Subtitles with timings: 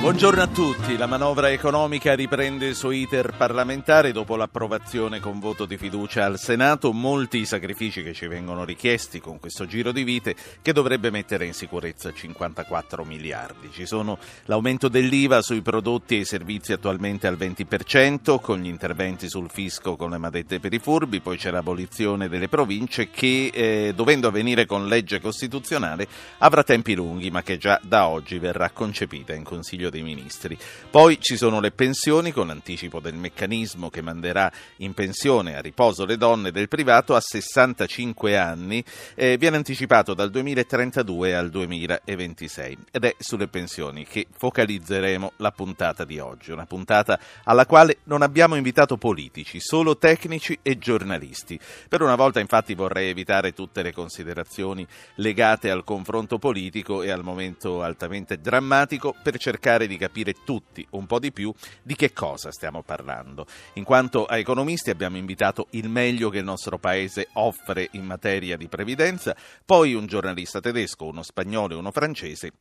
[0.00, 0.96] Buongiorno a tutti.
[0.96, 6.38] La manovra economica riprende il suo iter parlamentare dopo l'approvazione con voto di fiducia al
[6.38, 6.90] Senato.
[6.90, 11.44] Molti i sacrifici che ci vengono richiesti con questo giro di vite che dovrebbe mettere
[11.44, 13.70] in sicurezza 54 miliardi.
[13.70, 19.28] Ci sono l'aumento dell'IVA sui prodotti e i servizi attualmente al 20%, con gli interventi
[19.28, 23.92] sul fisco con le madette per i furbi, poi c'è l'abolizione delle province che, eh,
[23.94, 29.34] dovendo avvenire con legge costituzionale, avrà tempi lunghi, ma che già da oggi verrà concepita
[29.34, 30.56] in Consiglio dei Ministri.
[30.90, 36.04] Poi ci sono le pensioni con l'anticipo del meccanismo che manderà in pensione a riposo
[36.04, 38.82] le donne del privato a 65 anni,
[39.14, 46.04] eh, viene anticipato dal 2032 al 2026 ed è sulle pensioni che focalizzeremo la puntata
[46.04, 51.58] di oggi, una puntata alla quale non abbiamo invitato politici, solo tecnici e giornalisti.
[51.88, 57.22] Per una volta infatti vorrei evitare tutte le considerazioni legate al confronto politico e al
[57.22, 62.12] momento altamente drammatico per cercare cercare di capire tutti un po' di più di che
[62.12, 63.46] cosa stiamo parlando.
[63.74, 68.56] In quanto a economisti abbiamo invitato il meglio che il nostro paese offre in materia
[68.56, 72.52] di previdenza, poi un giornalista tedesco, uno spagnolo e uno francese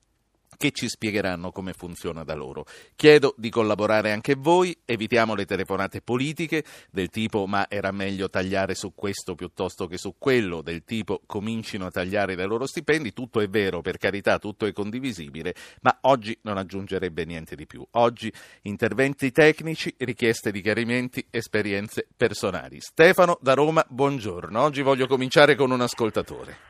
[0.60, 2.66] che ci spiegheranno come funziona da loro.
[2.98, 8.76] Chiedo di collaborare anche voi, evitiamo le telefonate politiche del tipo ma era meglio tagliare
[8.76, 13.40] su questo piuttosto che su quello, del tipo comincino a tagliare dai loro stipendi, tutto
[13.40, 17.88] è vero, per carità, tutto è condivisibile, ma oggi non aggiungerebbe niente di più.
[17.92, 18.30] Oggi
[18.64, 22.82] interventi tecnici, richieste di chiarimenti, esperienze personali.
[22.82, 24.62] Stefano da Roma, buongiorno.
[24.62, 26.69] Oggi voglio cominciare con un ascoltatore.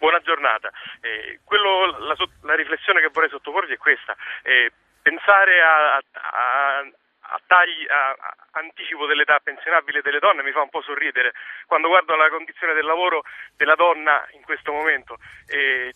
[0.00, 0.70] Buona giornata.
[1.02, 4.16] Eh, quello, la, la, riflessione che vorrei sottoporvi è questa.
[4.40, 10.62] Eh, pensare a, a, a tagli, a, a, anticipo dell'età pensionabile delle donne mi fa
[10.62, 11.34] un po' sorridere
[11.66, 13.24] quando guardo la condizione del lavoro
[13.58, 15.18] della donna in questo momento.
[15.46, 15.92] Eh,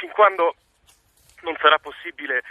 [0.00, 0.56] fin quando
[1.42, 2.42] non sarà possibile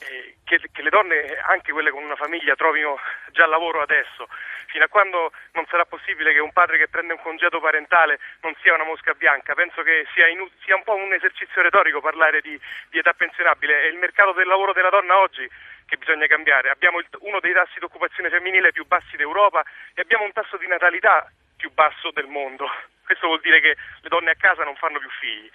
[0.00, 2.98] eh, che, che, le donne, anche quelle con una famiglia, trovino
[3.32, 4.28] già lavoro adesso,
[4.66, 8.54] fino a quando non sarà possibile che un padre che prende un congedo parentale non
[8.60, 9.54] sia una mosca bianca.
[9.54, 12.58] Penso che sia, in, sia un po' un esercizio retorico parlare di,
[12.90, 13.82] di, età pensionabile.
[13.82, 15.48] È il mercato del lavoro della donna oggi
[15.86, 16.70] che bisogna cambiare.
[16.70, 19.62] Abbiamo il, uno dei tassi di occupazione femminile più bassi d'Europa
[19.94, 22.68] e abbiamo un tasso di natalità più basso del mondo.
[23.04, 25.50] Questo vuol dire che le donne a casa non fanno più figli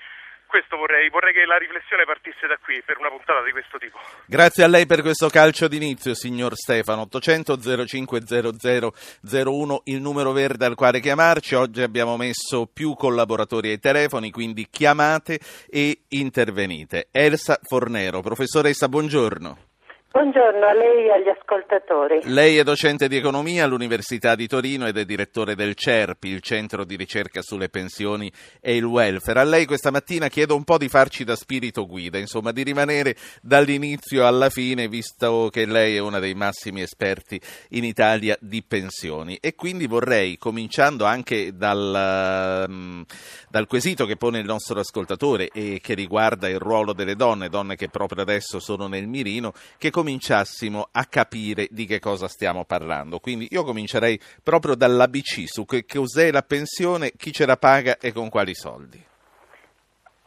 [0.49, 3.99] questo vorrei, vorrei che la riflessione partisse da qui per una puntata di questo tipo.
[4.25, 7.01] Grazie a lei per questo calcio d'inizio, signor Stefano.
[7.01, 11.53] 800 05 0001 il numero verde al quale chiamarci.
[11.53, 15.39] Oggi abbiamo messo più collaboratori ai telefoni, quindi chiamate
[15.69, 17.09] e intervenite.
[17.11, 19.68] Elsa Fornero, professoressa, buongiorno.
[20.11, 22.21] Buongiorno a lei e agli ascoltatori.
[22.23, 26.83] Lei è docente di economia all'Università di Torino ed è direttore del CERPI, il centro
[26.83, 29.39] di ricerca sulle pensioni e il welfare.
[29.39, 33.15] A lei questa mattina chiedo un po' di farci da spirito guida, insomma di rimanere
[33.43, 39.37] dall'inizio alla fine, visto che lei è uno dei massimi esperti in Italia di pensioni.
[39.39, 43.01] E quindi vorrei, cominciando anche dal, mm,
[43.47, 47.75] dal quesito che pone il nostro ascoltatore e che riguarda il ruolo delle donne, donne
[47.75, 53.19] che proprio adesso sono nel mirino, che cominciassimo a capire di che cosa stiamo parlando.
[53.19, 58.13] Quindi io comincerei proprio dall'ABC, su che cos'è la pensione, chi ce la paga e
[58.13, 59.03] con quali soldi.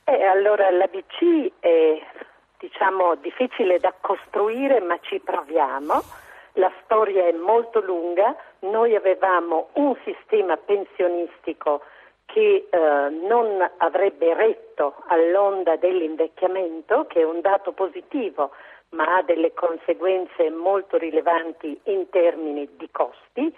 [0.05, 2.03] Eh, allora l'ABC è
[2.59, 6.03] diciamo difficile da costruire, ma ci proviamo.
[6.57, 8.37] La storia è molto lunga.
[8.61, 11.81] Noi avevamo un sistema pensionistico
[12.27, 18.53] che eh, non avrebbe retto all'onda dell'invecchiamento, che è un dato positivo
[18.93, 23.55] ma ha delle conseguenze molto rilevanti in termini di costi.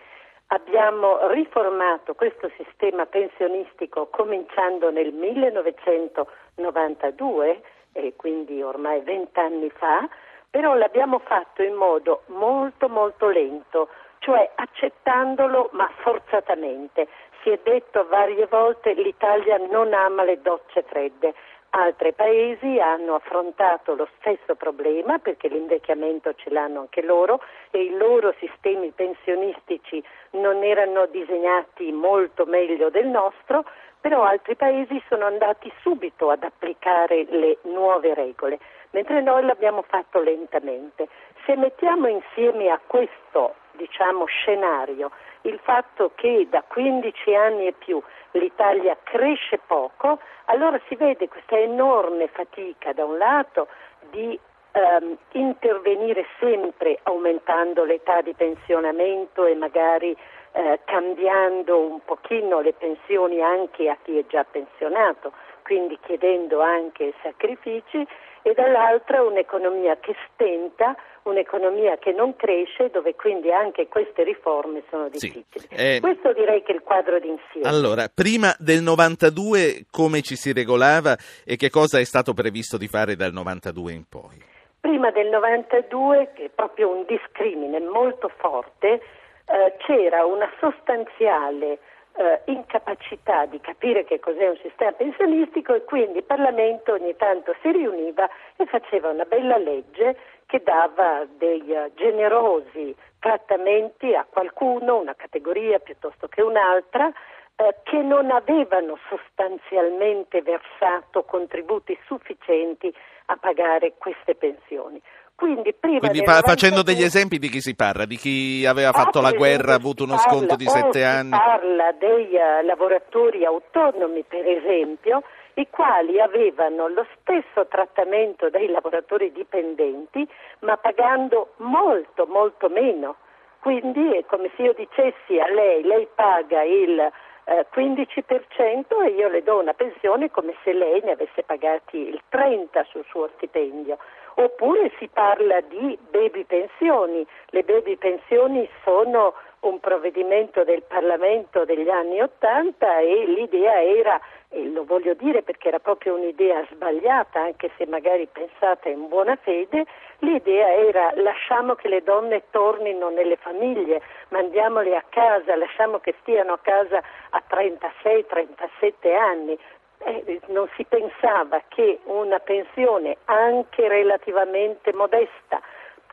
[0.49, 10.07] Abbiamo riformato questo sistema pensionistico cominciando nel 1992, e quindi ormai vent'anni fa,
[10.51, 13.89] però l'abbiamo fatto in modo molto molto lento,
[14.19, 17.09] cioè accettandolo ma forzatamente.
[17.43, 21.35] Si è detto varie volte l'Italia non ama le docce fredde
[21.77, 27.41] Altri paesi hanno affrontato lo stesso problema perché l'invecchiamento ce l'hanno anche loro
[27.73, 30.01] e i loro sistemi pensionistici
[30.31, 33.65] non erano disegnati molto meglio del nostro,
[34.01, 38.61] però altri paesi sono andati subito ad applicare le nuove regole,
[38.91, 41.09] mentre noi l'abbiamo fatto lentamente.
[41.45, 45.11] Se mettiamo insieme a questo diciamo, scenario
[45.45, 48.03] il fatto che da 15 anni e più
[48.33, 53.69] l'Italia cresce poco, allora si vede questa enorme fatica da un lato
[54.11, 54.39] di
[54.73, 60.17] ehm, intervenire sempre aumentando l'età di pensionamento e magari
[60.53, 65.33] eh, cambiando un pochino le pensioni anche a chi è già pensionato,
[65.63, 68.07] quindi chiedendo anche sacrifici,
[68.47, 75.09] e dall'altra un'economia che stenta, un'economia che non cresce, dove quindi anche queste riforme sono
[75.09, 75.45] difficili.
[75.55, 77.67] Sì, eh, Questo direi che è il quadro d'insieme.
[77.67, 82.87] Allora, prima del 92 come ci si regolava e che cosa è stato previsto di
[82.87, 84.37] fare dal 92 in poi?
[84.79, 89.01] Prima del 92, che è proprio un discrimine molto forte,
[89.47, 91.79] eh, c'era una sostanziale
[92.17, 97.55] eh, incapacità di capire che cos'è un sistema pensionistico e quindi il Parlamento ogni tanto
[97.61, 100.17] si riuniva e faceva una bella legge
[100.47, 107.11] che dava dei uh, generosi trattamenti a qualcuno, una categoria piuttosto che un'altra,
[107.57, 112.95] eh, che non avevano sostanzialmente versato contributi sufficienti
[113.27, 115.01] a pagare queste pensioni.
[115.37, 119.33] Quindi, Quindi fa, facendo degli esempi di chi si parla, di chi aveva fatto la
[119.33, 121.33] guerra, ha avuto uno sconto di sette anni.
[121.33, 125.23] Si parla dei uh, lavoratori autonomi, per esempio,
[125.55, 130.27] i quali avevano lo stesso trattamento dei lavoratori dipendenti,
[130.61, 133.17] ma pagando molto, molto meno.
[133.59, 137.13] Quindi è come se io dicessi a lei, lei paga il eh,
[137.47, 142.85] 15% e io le do una pensione come se lei ne avesse pagati il 30%
[142.87, 143.99] sul suo stipendio
[144.37, 147.27] oppure si parla di baby pensioni.
[147.51, 154.69] Le baby pensioni sono un provvedimento del Parlamento degli anni Ottanta e l'idea era, e
[154.69, 159.85] lo voglio dire perché era proprio un'idea sbagliata, anche se magari pensata in buona fede,
[160.19, 166.53] l'idea era lasciamo che le donne tornino nelle famiglie, mandiamole a casa, lasciamo che stiano
[166.53, 169.59] a casa a 36-37 anni,
[170.07, 175.61] eh, non si pensava che una pensione anche relativamente modesta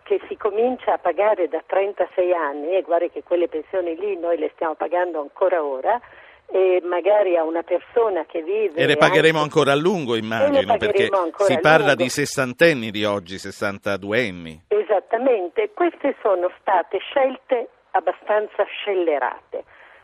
[0.04, 4.38] che si comincia a pagare da 36 anni, e guardi che quelle pensioni lì noi
[4.38, 6.00] le stiamo pagando ancora ora,
[6.54, 8.82] e magari a una persona che vive...
[8.82, 9.58] E le pagheremo anche...
[9.58, 14.62] ancora a lungo, immagino, perché si parla di sessantenni di oggi, 62 anni.
[14.68, 19.64] Esattamente, queste sono state scelte abbastanza scellerate.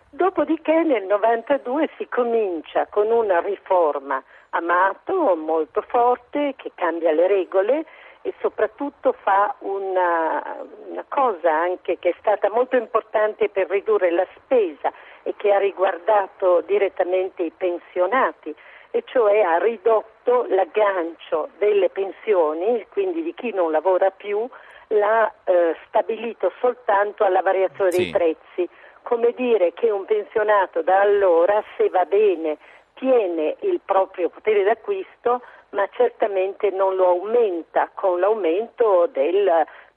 [0.09, 7.85] Dopodiché nel 92 si comincia con una riforma amato, molto forte, che cambia le regole
[8.27, 10.57] e soprattutto fa una,
[10.89, 14.91] una, cosa anche che è stata molto importante per ridurre la spesa
[15.23, 18.53] e che ha riguardato direttamente i pensionati,
[18.91, 24.45] e cioè ha ridotto l'aggancio delle pensioni, quindi di chi non lavora più,
[24.87, 27.97] l'ha eh, stabilito soltanto alla variazione sì.
[28.03, 28.69] dei prezzi
[29.03, 32.57] come dire che un pensionato da allora, se va bene,
[32.95, 35.41] tiene il proprio potere d'acquisto,
[35.77, 39.47] ma certamente non lo aumenta con l'aumento del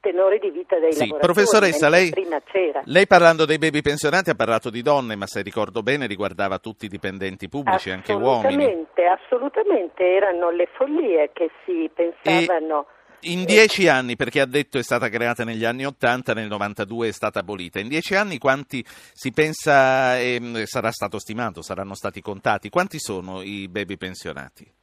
[0.01, 1.33] tenore di vita dei sì, lavoratori.
[1.33, 2.13] Professoressa, lei,
[2.85, 6.85] lei, parlando dei baby pensionati ha parlato di donne, ma se ricordo bene riguardava tutti
[6.85, 8.63] i dipendenti pubblici, anche uomini.
[8.63, 12.87] Assolutamente, assolutamente, erano le follie che si pensavano...
[12.87, 17.09] E in dieci anni, perché ha detto è stata creata negli anni 80, nel 92
[17.09, 22.23] è stata abolita, in dieci anni quanti si pensa eh, sarà stato stimato, saranno stati
[22.23, 24.80] contati, quanti sono i baby pensionati?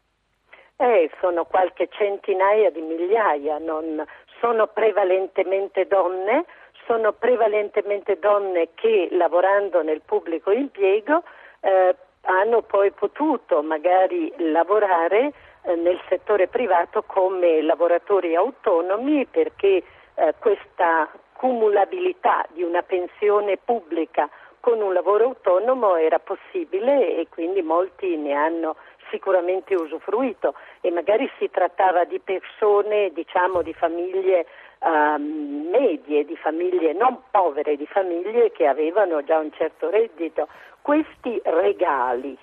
[0.80, 4.06] Eh, sono qualche centinaia di migliaia, non,
[4.40, 6.46] sono prevalentemente donne,
[6.86, 11.24] sono prevalentemente donne che lavorando nel pubblico impiego
[11.62, 19.82] eh, hanno poi potuto magari lavorare eh, nel settore privato come lavoratori autonomi perché
[20.14, 24.30] eh, questa cumulabilità di una pensione pubblica
[24.60, 28.76] con un lavoro autonomo era possibile e quindi molti ne hanno
[29.10, 34.46] sicuramente usufruito e magari si trattava di persone, diciamo, di famiglie
[34.80, 40.48] uh, medie, di famiglie non povere, di famiglie che avevano già un certo reddito.
[40.82, 42.38] Questi regali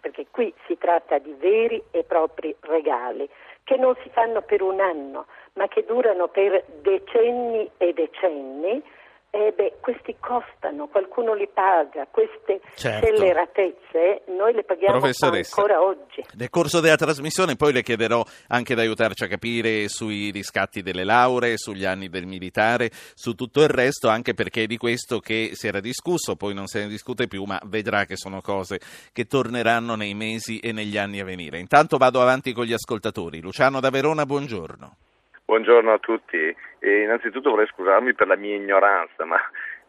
[0.00, 3.28] perché qui si tratta di veri e propri regali
[3.64, 8.82] che non si fanno per un anno, ma che durano per decenni e decenni
[9.30, 13.06] eh beh, questi costano, qualcuno li paga, queste certo.
[13.06, 16.24] scelleratezze noi le paghiamo ancora oggi.
[16.34, 21.04] Nel corso della trasmissione poi le chiederò anche di aiutarci a capire sui riscatti delle
[21.04, 25.50] lauree, sugli anni del militare, su tutto il resto, anche perché è di questo che
[25.52, 28.80] si era discusso, poi non se ne discute più, ma vedrà che sono cose
[29.12, 31.58] che torneranno nei mesi e negli anni a venire.
[31.58, 33.40] Intanto vado avanti con gli ascoltatori.
[33.40, 34.96] Luciano da Verona, buongiorno.
[35.48, 36.54] Buongiorno a tutti.
[36.78, 39.38] E innanzitutto vorrei scusarmi per la mia ignoranza, ma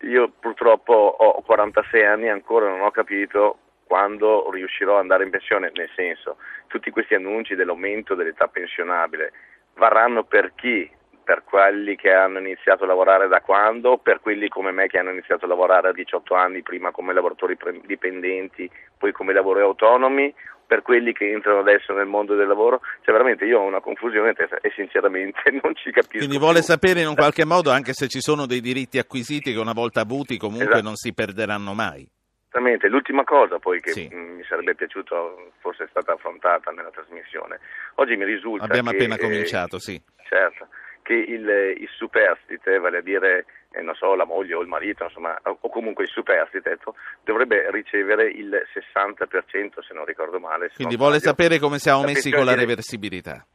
[0.03, 5.31] io purtroppo ho 46 anni e ancora non ho capito quando riuscirò ad andare in
[5.31, 6.37] pensione, nel senso,
[6.67, 9.33] tutti questi annunci dell'aumento dell'età pensionabile
[9.73, 10.89] varranno per chi?
[11.29, 15.11] per quelli che hanno iniziato a lavorare da quando, per quelli come me che hanno
[15.11, 20.33] iniziato a lavorare a 18 anni, prima come lavoratori dipendenti, poi come lavoratori autonomi,
[20.69, 24.35] per quelli che entrano adesso nel mondo del lavoro, cioè veramente io ho una confusione
[24.61, 26.17] e sinceramente non ci capisco.
[26.17, 26.67] Quindi vuole più.
[26.67, 30.01] sapere in un qualche modo anche se ci sono dei diritti acquisiti che una volta
[30.01, 30.83] avuti comunque Esatto.
[30.83, 32.07] non si perderanno mai.
[32.51, 34.07] Esattamente, l'ultima cosa poi che Sì.
[34.11, 37.59] mh, mi sarebbe piaciuto fosse stata affrontata nella trasmissione.
[37.95, 39.99] Oggi mi risulta Abbiamo che, appena eh, cominciato, sì.
[40.29, 40.67] Certo,
[41.01, 41.47] che il,
[41.77, 45.57] il superstite, vale a dire, eh, non so, la moglie o il marito, insomma, o
[45.61, 50.69] o comunque il superstite, ecco, dovrebbe ricevere il 60%, se non ricordo male.
[50.69, 51.35] se Quindi vuole sbaglio.
[51.35, 53.45] sapere come siamo messi con la reversibilità.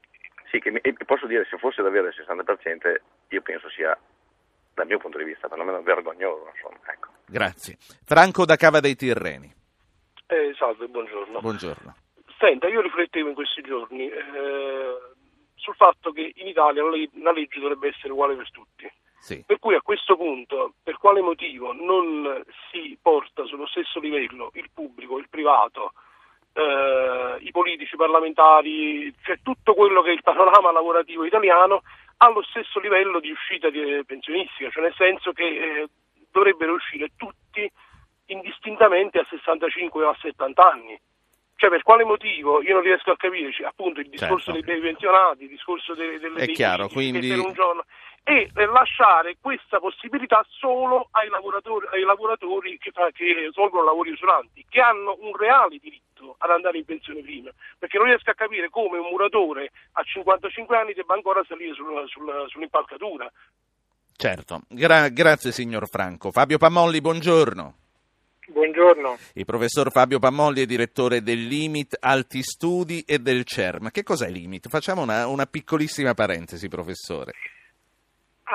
[0.51, 2.95] Sì, che mi- posso dire, se fosse davvero il 60%,
[3.29, 3.97] io penso sia,
[4.75, 7.09] dal mio punto di vista, perlomeno vergognoso, insomma, ecco.
[7.27, 7.77] Grazie.
[8.05, 9.53] Franco da Cava dei Tirreni.
[10.27, 11.41] Eh, salve, buongiorno.
[11.41, 11.97] Buongiorno.
[12.39, 14.99] Senta, io riflettevo in questi giorni eh,
[15.55, 16.83] sul fatto che in Italia
[17.23, 18.91] la legge dovrebbe essere uguale per tutti.
[19.25, 19.43] Sì.
[19.47, 24.69] Per cui a questo punto, per quale motivo non si porta sullo stesso livello il
[24.71, 25.95] pubblico, il privato,
[26.53, 31.81] eh, i politici, i parlamentari, cioè tutto quello che è il panorama lavorativo italiano
[32.19, 35.89] allo stesso livello di uscita di- pensionistica, cioè nel senso che eh,
[36.31, 37.67] dovrebbero uscire tutti
[38.27, 41.01] indistintamente a 65 o a 70 anni.
[41.57, 44.67] Cioè per quale motivo io non riesco a capire, cioè, appunto il discorso Certo.
[44.71, 47.85] dei pensionati, il discorso delle, delle È dei chiaro, quindi- per un giorno
[48.25, 54.65] e lasciare questa possibilità solo ai lavoratori, ai lavoratori che, fa- che svolgono lavori usuranti,
[54.69, 58.71] che hanno un reale diritto ad andare in pensione prima, perché non riesco a capire
[58.71, 63.31] come un muratore a 55 anni debba ancora salire sul- sul- sull'impalcatura.
[64.17, 64.63] Certo.
[64.69, 66.31] Gra- grazie signor Franco.
[66.31, 67.75] Fabio Pamolli, buongiorno.
[68.47, 69.17] Buongiorno.
[69.35, 73.91] Il professor Fabio Pamolli è direttore del Limit Alti Studi e del CERM.
[73.91, 74.69] Che cos'è Limit?
[74.69, 77.33] Facciamo una, una piccolissima parentesi, professore.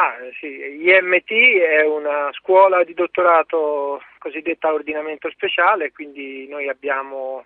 [0.02, 1.30] Ah, sì, IMT
[1.60, 7.44] è una scuola di dottorato cosiddetta ordinamento speciale, quindi noi abbiamo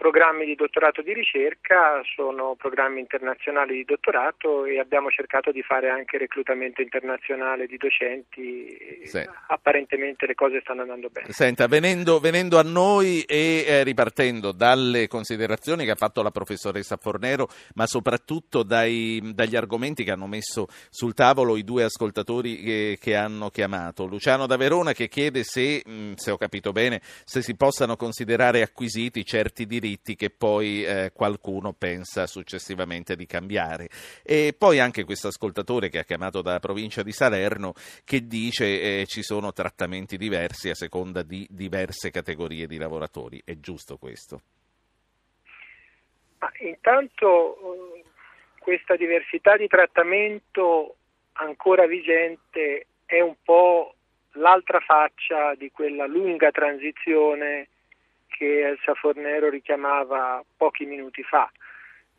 [0.00, 5.90] programmi di dottorato di ricerca, sono programmi internazionali di dottorato e abbiamo cercato di fare
[5.90, 8.78] anche reclutamento internazionale di docenti.
[9.04, 9.22] Sì.
[9.48, 11.26] Apparentemente le cose stanno andando bene.
[11.32, 16.96] Senta, venendo, venendo a noi e eh, ripartendo dalle considerazioni che ha fatto la professoressa
[16.96, 22.96] Fornero, ma soprattutto dai- dagli argomenti che hanno messo sul tavolo i due ascoltatori che,
[22.98, 24.06] che hanno chiamato.
[24.06, 28.62] Luciano da Verona che chiede se, mh, se ho capito bene, se si possano considerare
[28.62, 33.88] acquisiti certi diritti che poi eh, qualcuno pensa successivamente di cambiare.
[34.22, 37.72] E poi anche questo ascoltatore che ha chiamato dalla provincia di Salerno
[38.04, 43.42] che dice eh, ci sono trattamenti diversi a seconda di diverse categorie di lavoratori.
[43.44, 44.40] È giusto questo?
[46.38, 48.04] Ma intanto eh,
[48.58, 50.96] questa diversità di trattamento
[51.32, 53.94] ancora vigente è un po'
[54.34, 57.68] l'altra faccia di quella lunga transizione
[58.40, 61.52] che Elsa Fornero richiamava pochi minuti fa.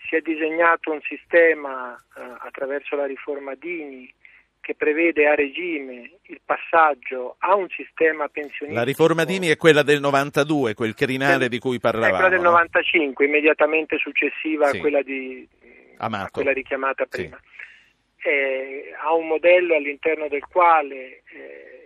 [0.08, 4.14] Si è disegnato un sistema eh, attraverso la riforma Dini
[4.60, 8.74] che prevede a regime il passaggio a un sistema pensionistico.
[8.76, 12.14] La riforma Dini è quella del 92, quel crinale di cui È parlavamo.
[12.14, 12.50] quella del no?
[12.52, 14.78] 95, immediatamente successiva Sì.
[14.78, 15.48] a quella di
[15.98, 17.22] a quella richiamata Sì.
[17.22, 17.40] prima.
[18.24, 21.81] Eh, ha un modello all'interno del quale eh,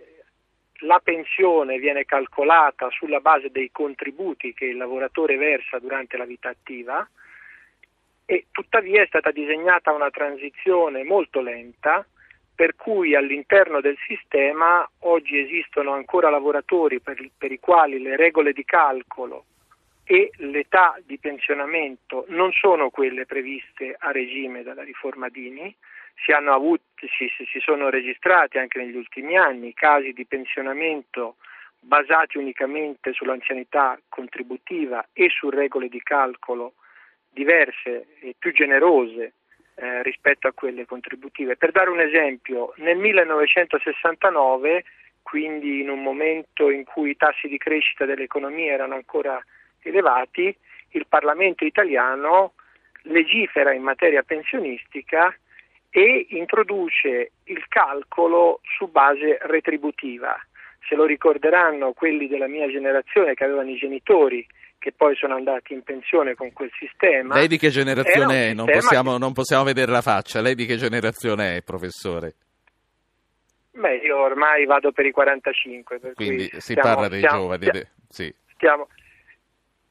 [0.80, 6.48] la pensione viene calcolata sulla base dei contributi che il lavoratore versa durante la vita
[6.48, 7.06] attiva
[8.24, 12.04] e tuttavia è stata disegnata una transizione molto lenta
[12.54, 18.52] per cui all'interno del sistema oggi esistono ancora lavoratori per, per i quali le regole
[18.52, 19.44] di calcolo
[20.04, 25.74] e l'età di pensionamento non sono quelle previste a regime dalla riforma Dini,
[26.24, 26.32] si,
[27.16, 31.36] si, si- si sono registrati anche negli ultimi anni casi di pensionamento
[31.78, 36.74] basati unicamente sull'anzianità contributiva e su regole di calcolo
[37.30, 39.34] diverse e più generose
[39.76, 41.56] eh, rispetto a quelle contributive.
[41.56, 44.84] Per dare un esempio, nel 1969,
[45.22, 49.38] quindi in un momento in cui i tassi di crescita dell'economia erano ancora
[49.82, 50.56] elevati,
[50.90, 52.54] il Parlamento italiano
[53.02, 55.36] legifera in materia pensionistica
[55.96, 60.36] e introduce il calcolo su base retributiva.
[60.86, 64.46] Se lo ricorderanno quelli della mia generazione che avevano i genitori
[64.78, 67.34] che poi sono andati in pensione con quel sistema.
[67.36, 68.52] Lei di che generazione è?
[68.52, 70.42] Non possiamo, non possiamo vedere la faccia.
[70.42, 72.34] Lei di che generazione è, professore?
[73.72, 77.18] che- Beh, io ormai vado per i 45, per Quindi cui si stiamo- parla dei
[77.20, 77.58] stiamo- giovani.
[77.62, 78.34] stia- de- Sì.
[78.54, 78.88] stiamo-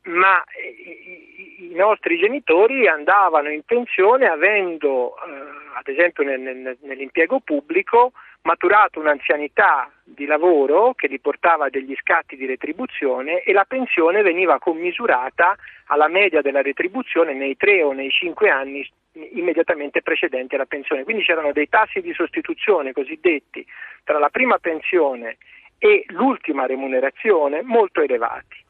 [0.06, 0.44] ma
[0.80, 9.00] i, nostri genitori andavano in pensione avendo eh, ad esempio nel, nel, nell'impiego pubblico, maturato
[9.00, 15.56] un'anzianità di lavoro che li portava degli scatti di retribuzione e la pensione veniva commisurata
[15.88, 18.88] alla media della retribuzione nei tre o nei cinque anni
[19.34, 21.04] immediatamente precedenti alla pensione.
[21.04, 23.66] Quindi c'erano dei tassi di sostituzione cosiddetti
[24.04, 25.38] tra la prima pensione
[25.78, 28.64] e l'ultima remunerazione molto elevati.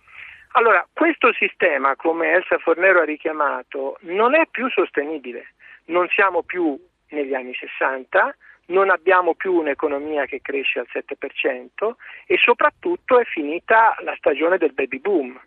[0.58, 5.54] Allora, questo sistema, come Elsa Fornero ha richiamato, non è più sostenibile.
[5.88, 8.34] Non siamo più negli anni 60,
[8.68, 11.96] non abbiamo più un'economia che cresce al 7%
[12.26, 15.38] e soprattutto è finita la stagione del baby boom.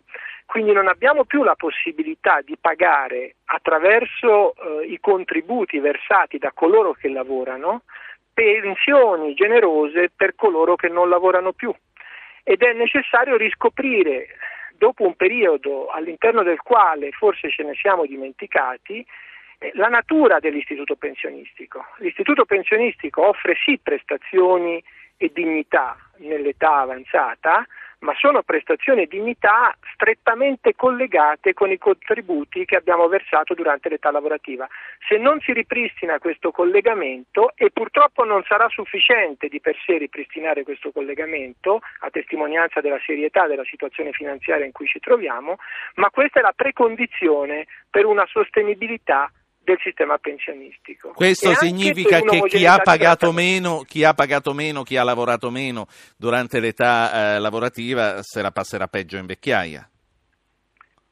[0.45, 6.93] Quindi non abbiamo più la possibilità di pagare attraverso eh, i contributi versati da coloro
[6.93, 7.81] che lavorano
[8.31, 11.73] pensioni generose per coloro che non lavorano più.
[12.43, 14.27] Ed è necessario riscoprire
[14.79, 19.05] dopo un periodo all'interno del quale forse ce ne siamo dimenticati,
[19.59, 21.85] eh, la natura dell'istituto pensionistico.
[21.97, 24.81] L'istituto pensionistico offre sì prestazioni
[25.17, 27.67] e dignità nell'età avanzata,
[27.99, 34.11] ma sono prestazioni e dignità strettamente collegate con i contributi che abbiamo versato durante l'età
[34.11, 34.67] lavorativa.
[35.07, 40.63] Se non si ripristina questo collegamento, e purtroppo non sarà sufficiente di per sé ripristinare
[40.63, 45.57] questo collegamento, a testimonianza della serietà della situazione finanziaria in cui ci troviamo,
[45.95, 51.11] ma questa è la precondizione per una sostenibilità del sistema pensionistico.
[51.13, 52.81] Questo significa che chi ha,
[53.31, 55.87] meno, chi ha, pagato meno, chi ha lavorato meno
[56.17, 59.87] durante l'età eh, lavorativa se la passerà peggio in vecchiaia.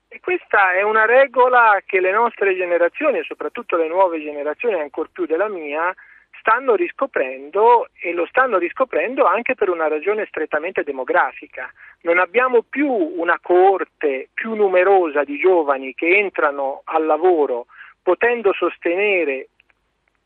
[0.08, 5.10] E questa è una regola che le nostre generazioni, e soprattutto le nuove generazioni, ancor
[5.12, 5.94] più della mia,
[6.40, 11.70] stanno riscoprendo e lo stanno riscoprendo anche per una ragione strettamente demografica.
[12.02, 17.66] Non abbiamo più una coorte più numerosa di giovani che entrano al lavoro
[18.08, 19.50] potendo sostenere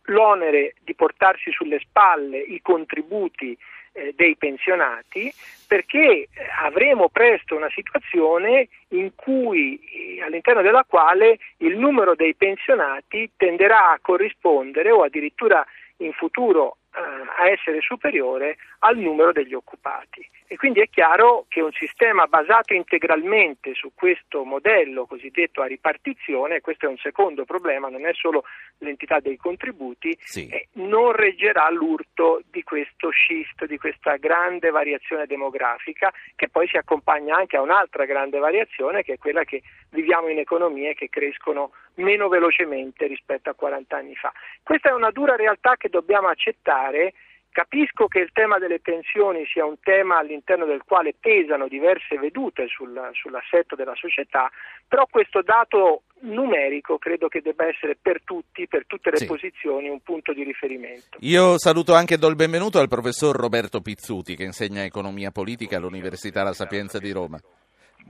[0.03, 3.58] l'onere di portarsi sulle spalle i contributi
[3.93, 5.34] eh, dei pensionati
[5.65, 6.29] perché eh,
[6.62, 13.89] avremo presto una situazione in cui, eh, all'interno della quale il numero dei pensionati tenderà
[13.89, 15.65] a corrispondere o addirittura
[15.97, 20.27] in futuro eh, a essere superiore al numero degli occupati.
[20.47, 26.61] E quindi è chiaro che un sistema basato integralmente su questo modello cosiddetto a ripartizione,
[26.61, 28.43] questo è un secondo problema, non è solo
[28.79, 30.49] l'entità dei contributi, sì.
[30.49, 36.75] eh, non reggerà l'urto di questo shift, di questa grande variazione demografica che poi si
[36.75, 41.71] accompagna anche a un'altra grande variazione che è quella che viviamo in economie che crescono
[41.95, 44.33] meno velocemente rispetto a 40 anni fa.
[44.63, 47.13] Questa è una dura realtà che dobbiamo accettare
[47.51, 52.67] Capisco che il tema delle pensioni sia un tema all'interno del quale pesano diverse vedute
[52.67, 54.49] sul, sull'assetto della società,
[54.87, 59.25] però questo dato numerico credo che debba essere per tutti, per tutte le sì.
[59.25, 61.17] posizioni, un punto di riferimento.
[61.19, 65.75] Io saluto anche e do il benvenuto al professor Roberto Pizzuti che insegna economia politica
[65.75, 67.37] all'Università La Sapienza di Roma.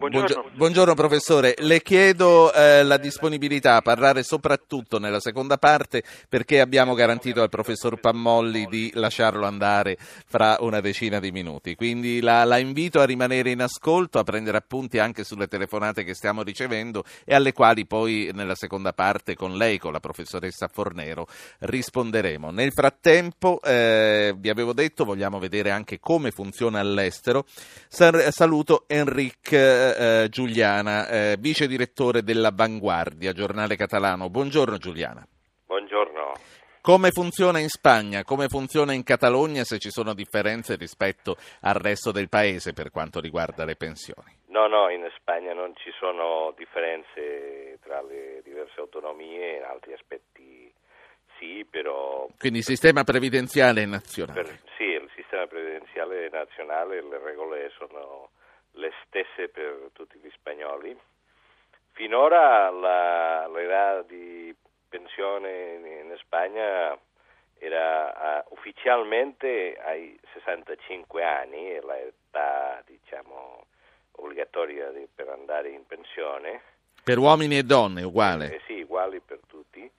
[0.01, 0.49] Buongiorno.
[0.55, 0.95] Buongiorno.
[0.95, 7.43] professore, le chiedo eh, la disponibilità a parlare soprattutto nella seconda parte perché abbiamo garantito
[7.43, 12.99] al professor Pammolli di lasciarlo andare fra una decina di minuti, quindi la, la, invito
[12.99, 17.53] a rimanere in ascolto, a prendere appunti anche sulle telefonate che stiamo ricevendo e alle
[17.53, 21.27] quali poi nella seconda parte con lei, con la professoressa Fornero,
[21.59, 22.49] risponderemo.
[22.49, 27.45] Nel frattempo, eh, vi avevo detto, vogliamo vedere anche come funziona all'estero.
[27.87, 34.29] Saluto Enrique eh, Giuliana, eh, vice direttore della Vanguardia, giornale catalano.
[34.29, 35.25] Buongiorno Giuliana.
[35.65, 36.33] Buongiorno.
[36.81, 42.11] Come funziona in Spagna, come funziona in Catalogna, se ci sono differenze rispetto al resto
[42.11, 44.35] del paese per quanto riguarda le pensioni?
[44.47, 50.73] No, no, in Spagna non ci sono differenze tra le diverse autonomie, in altri aspetti
[51.41, 52.27] sì, però...
[52.37, 54.43] Quindi il sistema previdenziale nazionale?
[54.43, 58.29] Per, sì, il sistema previdenziale nazionale, le regole sono
[58.73, 60.97] le stesse per tutti gli spagnoli.
[61.91, 64.55] Finora la, l'età di
[64.87, 66.97] pensione in, in Spagna
[67.57, 73.65] era uh, ufficialmente ai 65 anni, è l'età diciamo,
[74.13, 76.61] obbligatoria di, per andare in pensione.
[77.03, 78.55] Per uomini e donne uguale?
[78.55, 79.89] Eh, sì, uguali per tutti,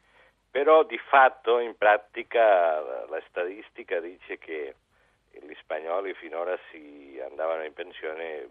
[0.50, 4.74] però di fatto in pratica la, la statistica dice che
[5.30, 8.48] gli spagnoli finora si andavano in pensione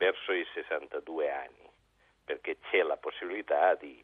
[0.00, 1.70] verso i 62 anni,
[2.24, 4.02] perché c'è la possibilità di,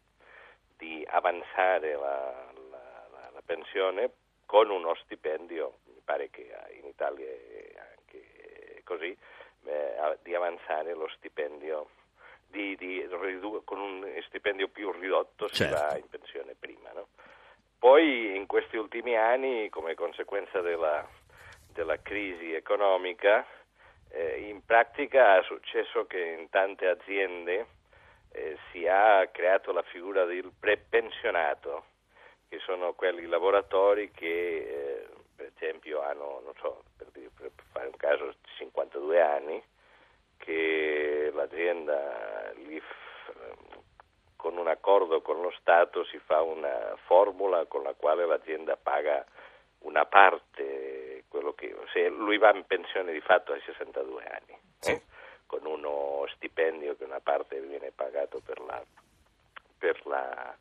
[0.77, 4.11] di avanzare la, la, la, pensione
[4.45, 9.17] con uno stipendio, mi pare che in Italia è anche così,
[9.63, 11.89] eh, di avanzare lo stipendio
[12.47, 13.03] di, di,
[13.65, 15.75] con un stipendio più ridotto certo.
[15.75, 16.91] si va in pensione prima.
[16.93, 17.07] No?
[17.79, 21.07] poi in questi ultimi anni, come conseguenza della,
[21.73, 23.45] della crisi economica,
[24.09, 27.67] eh, in pratica è successo che in tante aziende
[28.31, 31.85] eh, si è creato la figura del prepensionato,
[32.49, 37.97] che sono quelli lavoratori che eh, per esempio hanno, non so, per, per, fare un
[37.97, 39.63] caso, 52 anni,
[40.37, 42.81] che l'azienda li
[44.35, 49.25] con un accordo con lo Stato si fa una formula con la quale l'azienda paga
[49.79, 50.66] una parte,
[51.53, 54.91] che, se lui va in pensione di fatto ai 62 anni, sì.
[54.91, 55.01] eh?
[55.45, 58.83] con uno stipendio che una parte viene pagato per, la,
[59.77, 60.55] per, la,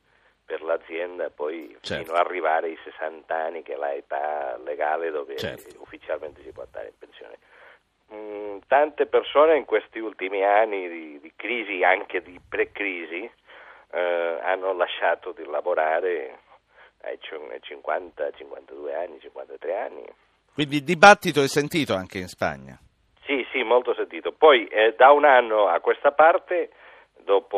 [0.44, 2.04] per l'azienda, poi certo.
[2.04, 5.82] fino ad arrivare ai 60 anni che è l'età legale dove certo.
[5.82, 7.38] ufficialmente si può andare in pensione.
[8.12, 13.28] Mm, tante persone in questi ultimi anni di, di crisi, anche di pre-crisi,
[13.90, 16.38] eh, hanno lasciato di lavorare
[17.02, 20.04] ai 50, 52 anni, 53 anni.
[20.56, 22.78] Quindi il dibattito è sentito anche in Spagna?
[23.26, 24.32] Sì, sì, molto sentito.
[24.32, 26.70] Poi eh, da un anno a questa parte,
[27.24, 27.50] dopo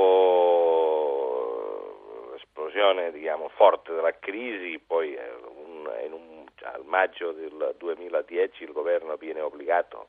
[2.32, 9.14] l'esplosione diciamo, forte della crisi, poi eh, un, un, al maggio del 2010 il governo
[9.14, 10.08] viene obbligato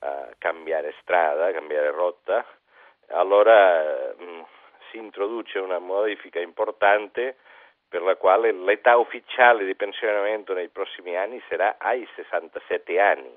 [0.00, 2.44] a cambiare strada, a cambiare rotta,
[3.10, 4.40] allora mh, mm,
[4.90, 7.36] si introduce una modifica importante
[7.94, 13.30] per la quale l'età ufficiale di pensionamento nei prossimi anni sarà ai 67 anni,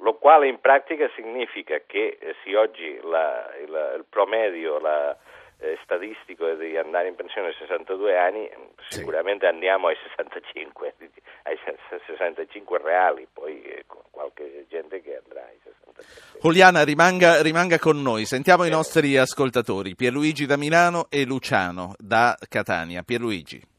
[0.00, 5.16] lo quale in pratica significa che eh, se oggi la, il, il, promedio la,
[5.60, 8.50] eh, statistico è di andare in pensione a 62 anni,
[8.88, 8.98] sì.
[8.98, 10.94] sicuramente andiamo ai 65,
[11.44, 11.58] ai
[12.04, 16.40] 65 reali, poi eh, qualche gente che andrà ai 67.
[16.42, 22.36] Juliana, rimanga, rimanga con noi, sentiamo i nostri ascoltatori, Pierluigi da Milano e Luciano da
[22.50, 23.02] Catania.
[23.02, 23.76] Pierluigi.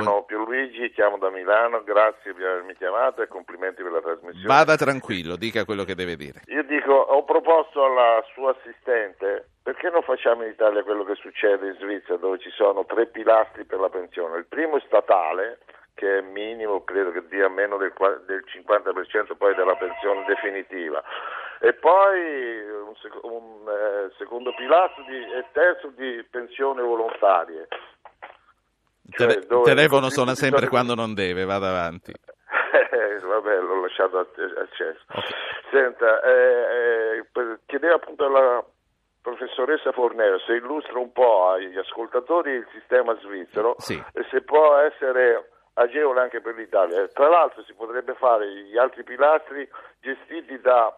[0.00, 4.46] Sono Pierluigi, chiamo da Milano, grazie per avermi chiamato e complimenti per la trasmissione.
[4.46, 6.42] Vada tranquillo, dica quello che deve dire.
[6.46, 11.68] Io dico, ho proposto alla sua assistente, perché non facciamo in Italia quello che succede
[11.68, 14.38] in Svizzera, dove ci sono tre pilastri per la pensione.
[14.38, 15.58] Il primo è statale,
[15.94, 17.92] che è minimo, credo che dia meno del,
[18.26, 21.02] del 50% poi della pensione definitiva.
[21.60, 27.68] E poi un, sec- un eh, secondo pilastro di, e terzo di pensione volontarie
[29.10, 32.12] cioè, il telefono suona sempre quando non deve, vada avanti.
[32.92, 35.00] Eh, vabbè, l'ho lasciato acceso.
[35.08, 35.30] Okay.
[35.70, 38.62] Senta, eh, eh, chiedevo appunto alla
[39.22, 43.94] professoressa Fornero se illustra un po' agli ascoltatori il sistema svizzero sì.
[44.12, 47.06] e se può essere agevole anche per l'Italia.
[47.08, 49.66] Tra l'altro si potrebbe fare gli altri pilastri
[50.00, 50.94] gestiti da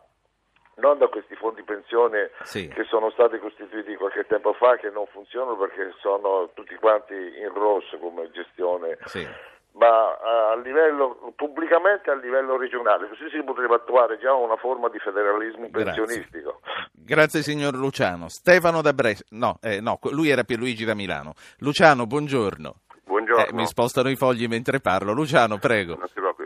[0.76, 2.68] non da questi fondi pensione sì.
[2.68, 7.52] che sono stati costituiti qualche tempo fa che non funzionano perché sono tutti quanti in
[7.52, 9.26] rosso come gestione sì.
[9.72, 10.18] ma
[10.50, 15.68] a livello, pubblicamente a livello regionale così si potrebbe attuare già una forma di federalismo
[15.70, 16.60] pensionistico
[16.92, 22.06] grazie signor Luciano Stefano da Brescia no, eh, no, lui era Pierluigi da Milano Luciano
[22.06, 22.74] buongiorno
[23.06, 23.44] Buongiorno.
[23.44, 25.12] Eh, mi spostano i fogli mentre parlo.
[25.12, 25.98] Luciano, prego.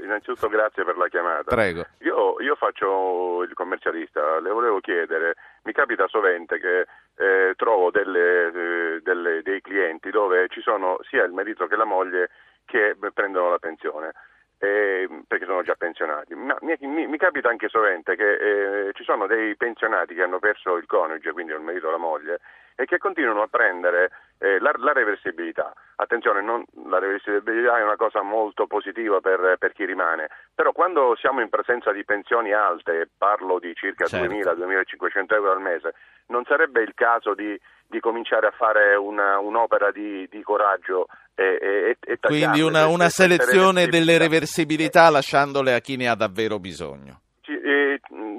[0.09, 1.55] Innanzitutto grazie per la chiamata.
[1.55, 1.85] Prego.
[1.99, 8.47] Io, io faccio il commercialista, le volevo chiedere, mi capita sovente che eh, trovo delle,
[8.47, 12.31] eh, delle, dei clienti dove ci sono sia il marito che la moglie
[12.65, 14.13] che prendono la pensione.
[14.61, 16.35] Eh, perché sono già pensionati.
[16.35, 20.41] Ma mi, mi, mi capita anche sovente che eh, ci sono dei pensionati che hanno
[20.41, 22.41] perso il coniuge, quindi il marito o la moglie,
[22.81, 25.73] e che continuano a prendere eh, la, la, reversibilità.
[25.97, 31.17] Attenzione, non, la reversibilità è una cosa molto positiva per, per, chi rimane, però quando
[31.19, 34.33] siamo in presenza di pensioni alte, parlo di circa certo.
[34.33, 35.95] 2.000-2.500 euro al mese,
[36.27, 41.59] non sarebbe il caso di, di cominciare a fare una, un'opera di, di coraggio e,
[41.61, 47.23] e, e Quindi una, una selezione delle reversibilità lasciandole a chi ne ha davvero bisogno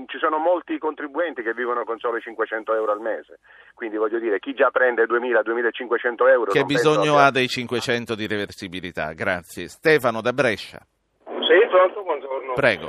[0.10, 3.40] ci sono molti contribuenti che vivono con solo 500 euro al mese,
[3.74, 6.52] quindi voglio dire, chi già prende 2.000-2.500 euro...
[6.52, 9.14] Che bisogno ha dei 500 di reversibilità?
[9.14, 9.68] Grazie.
[9.68, 10.80] Stefano da Brescia.
[11.26, 12.54] Sì, pronto, buongiorno.
[12.54, 12.88] Prego.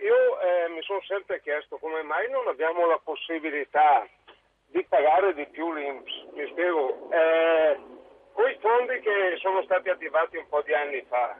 [0.00, 4.06] io eh, mi sono sempre chiesto come mai non abbiamo la possibilità
[4.72, 6.12] di pagare di più l'Inps.
[6.34, 7.78] Mi spiego, eh,
[8.32, 11.36] quei fondi che sono stati attivati un po' di anni fa,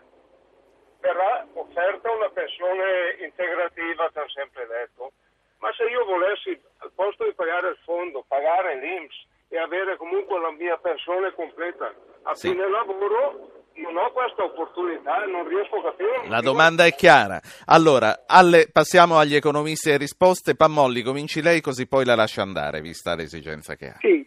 [1.03, 5.13] verrà offerta una pensione integrativa, ti hanno sempre detto,
[5.59, 10.41] ma se io volessi al posto di pagare il fondo, pagare l'Inps e avere comunque
[10.41, 12.49] la mia pensione completa a sì.
[12.49, 16.29] fine lavoro, non ho questa opportunità e non riesco a capire.
[16.29, 17.41] La domanda è chiara.
[17.67, 20.55] Allora, alle, passiamo agli economisti e risposte.
[20.55, 23.97] Pammolli, cominci lei così poi la lascio andare, vista l'esigenza che ha.
[23.99, 24.27] Sì,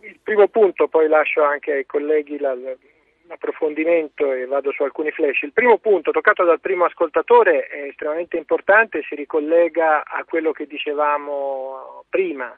[0.00, 2.54] il primo punto, poi lascio anche ai colleghi la,
[3.28, 5.42] approfondimento e vado su alcuni flash.
[5.42, 10.66] Il primo punto toccato dal primo ascoltatore è estremamente importante si ricollega a quello che
[10.66, 12.56] dicevamo prima.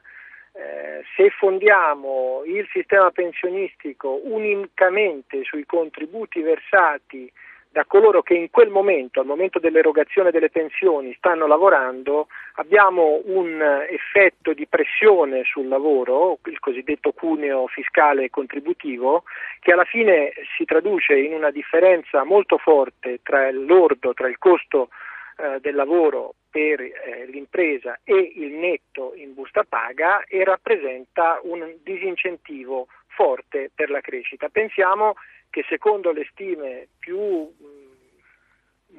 [0.53, 7.29] Eh, se fondiamo il sistema pensionistico unicamente sui contributi versati
[7.75, 13.61] da coloro che in quel momento, al momento dell'erogazione delle pensioni, stanno lavorando, abbiamo un
[13.89, 19.23] effetto di pressione sul lavoro, il cosiddetto cuneo fiscale e contributivo,
[19.59, 24.87] che alla fine si traduce in una differenza molto forte tra l'ordo, tra il costo
[25.35, 31.75] eh, del lavoro per eh, l'impresa e il netto in busta paga e rappresenta un
[31.83, 34.47] disincentivo forte per la crescita.
[34.47, 35.15] Pensiamo
[35.55, 37.49] che secondo le stime più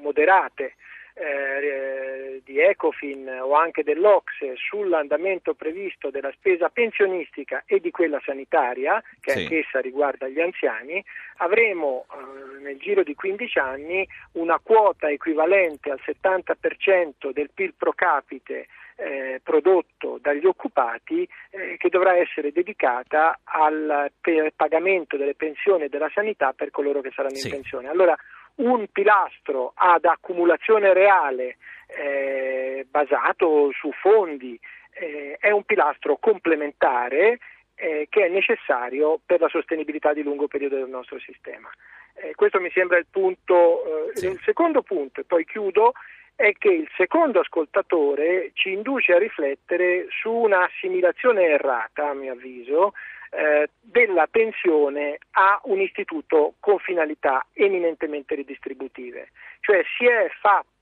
[0.01, 0.77] moderate
[1.13, 9.03] eh, di Ecofin o anche dell'Ocse sull'andamento previsto della spesa pensionistica e di quella sanitaria,
[9.21, 9.39] che sì.
[9.41, 11.05] anch'essa riguarda gli anziani,
[11.37, 17.93] avremo eh, nel giro di 15 anni una quota equivalente al 70% del PIL pro
[17.93, 24.11] capite eh, prodotto dagli occupati eh, che dovrà essere dedicata al
[24.55, 27.49] pagamento delle pensioni e della sanità per coloro che saranno sì.
[27.49, 27.89] in pensione.
[27.89, 28.17] Allora,
[28.57, 31.57] un pilastro ad accumulazione reale
[31.89, 34.59] eh, basato su fondi
[34.93, 37.39] eh, è un pilastro complementare
[37.75, 41.69] eh, che è necessario per la sostenibilità di lungo periodo del nostro sistema.
[42.15, 44.11] Eh, questo mi sembra il punto.
[44.15, 44.29] Sì.
[44.29, 45.93] Il secondo punto, e poi chiudo,
[46.37, 52.93] è che il secondo ascoltatore ci induce a riflettere su un'assimilazione errata, a mio avviso,
[53.31, 59.31] eh, della pensione a un istituto con finalità eminentemente ridistributive.
[59.61, 60.29] Cioè si è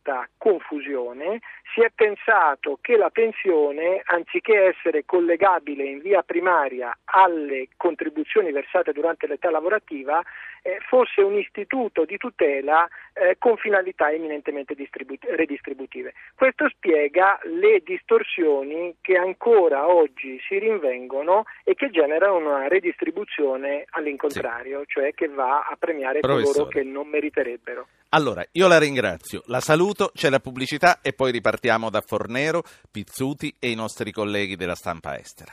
[0.04, 1.40] fatta confusione,
[1.74, 8.92] si è pensato che la pensione, anziché essere collegabile in via primaria alle contribuzioni versate
[8.92, 10.22] durante l'età lavorativa,
[10.62, 16.14] eh, fosse un istituto di tutela eh, con finalità eminentemente distribu- redistributive.
[16.34, 24.80] Questo spiega le distorsioni che ancora oggi si rinvengono e che generano una redistribuzione all'incontrario,
[24.80, 24.86] sì.
[24.88, 26.52] cioè che va a premiare Professore.
[26.52, 27.86] coloro che non meriterebbero.
[28.14, 33.52] Allora, io la ringrazio, la saluto, c'è la pubblicità e poi ripartiamo da Fornero, Pizzuti
[33.58, 35.52] e i nostri colleghi della stampa estera.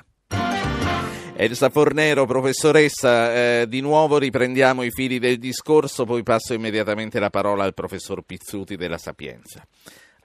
[1.34, 7.32] Elsa Fornero, professoressa, eh, di nuovo riprendiamo i fili del discorso, poi passo immediatamente la
[7.32, 9.66] parola al professor Pizzuti della Sapienza.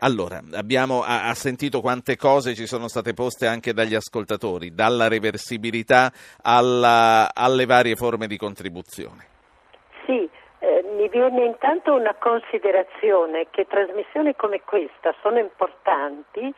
[0.01, 5.09] Allora, abbiamo ha, ha sentito quante cose ci sono state poste anche dagli ascoltatori, dalla
[5.09, 9.27] reversibilità alla, alle varie forme di contribuzione.
[10.05, 10.29] Sì,
[10.67, 16.53] eh, mi viene intanto una considerazione che trasmissioni come questa sono importanti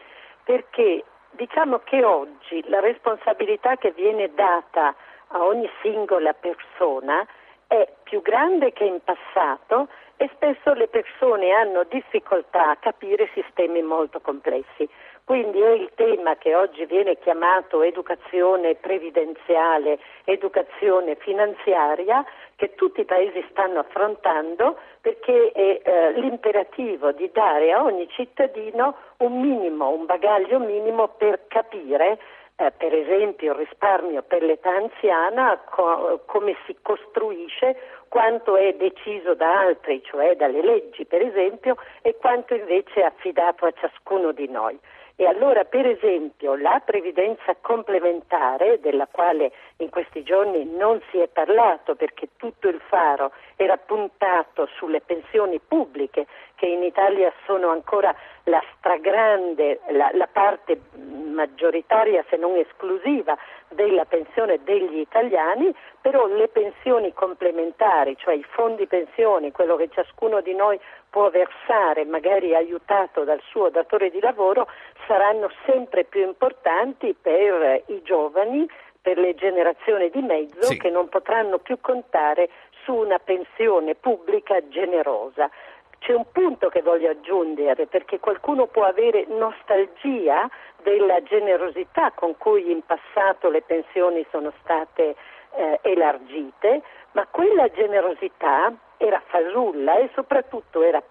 [0.45, 4.95] perché Diciamo che oggi la responsabilità che viene data
[5.29, 7.25] a ogni singola persona
[7.67, 13.83] è più grande che in passato e spesso le persone hanno difficoltà a capire sistemi
[13.83, 14.89] molto complessi.
[15.29, 22.25] Quindi è il tema che oggi viene chiamato educazione previdenziale, educazione finanziaria,
[22.57, 28.97] che tutti i paesi stanno affrontando perché è eh, l'imperativo di dare a ogni cittadino
[29.19, 32.19] un minimo, un bagaglio minimo per capire
[32.57, 37.77] eh, per esempio il risparmio per l'età anziana, co- come si costruisce,
[38.09, 43.67] quanto è deciso da altri, cioè dalle leggi per esempio, e quanto invece è affidato
[43.67, 44.81] a ciascuno di noi.
[45.21, 51.27] E allora, per esempio, la previdenza complementare, della quale in questi giorni non si è
[51.27, 58.15] parlato perché tutto il faro era puntato sulle pensioni pubbliche, che in Italia sono ancora
[58.45, 63.37] la stragrande, la, la parte maggioritaria se non esclusiva
[63.71, 70.41] della pensione degli italiani, però le pensioni complementari, cioè i fondi pensioni, quello che ciascuno
[70.41, 70.79] di noi
[71.11, 74.69] può versare, magari aiutato dal suo datore di lavoro,
[75.09, 78.69] saranno sempre più importanti per i giovani,
[79.01, 80.77] per le generazioni di mezzo sì.
[80.77, 82.51] che non potranno più contare
[82.89, 85.51] su una pensione pubblica generosa.
[85.99, 90.49] C'è un punto che voglio aggiungere perché qualcuno può avere nostalgia
[90.83, 95.17] della generosità con cui in passato le pensioni sono state
[95.57, 96.81] eh, elargite,
[97.13, 101.03] ma quella generosità era fasulla e soprattutto era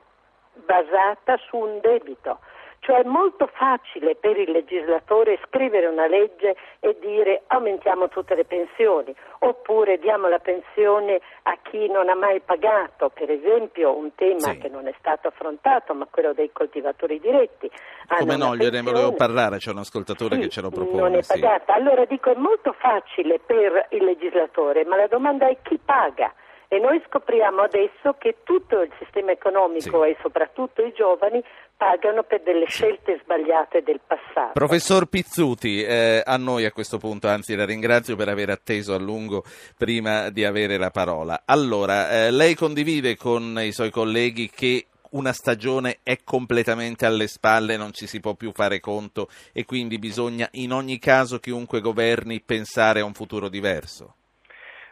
[0.53, 2.39] basata su un debito.
[2.79, 8.45] Cioè è molto facile per il legislatore scrivere una legge e dire aumentiamo tutte le
[8.45, 14.39] pensioni, oppure diamo la pensione a chi non ha mai pagato, per esempio un tema
[14.39, 14.57] sì.
[14.57, 17.69] che non è stato affrontato, ma quello dei coltivatori diretti.
[18.07, 21.01] Come no, gliene volevo parlare, c'è un ascoltatore sì, che ce lo propone.
[21.01, 21.73] Non è pagata.
[21.73, 21.79] Sì.
[21.79, 26.33] Allora dico è molto facile per il legislatore, ma la domanda è chi paga?
[26.69, 30.09] E noi scopriamo adesso che tutto il sistema economico sì.
[30.09, 31.41] e soprattutto i giovani
[31.77, 34.51] pagano per delle scelte sbagliate del passato.
[34.53, 38.97] Professor Pizzuti, eh, a noi a questo punto, anzi la ringrazio per aver atteso a
[38.97, 39.43] lungo
[39.77, 41.43] prima di avere la parola.
[41.45, 47.77] Allora, eh, lei condivide con i suoi colleghi che una stagione è completamente alle spalle,
[47.77, 52.41] non ci si può più fare conto e quindi bisogna in ogni caso chiunque governi
[52.41, 54.15] pensare a un futuro diverso?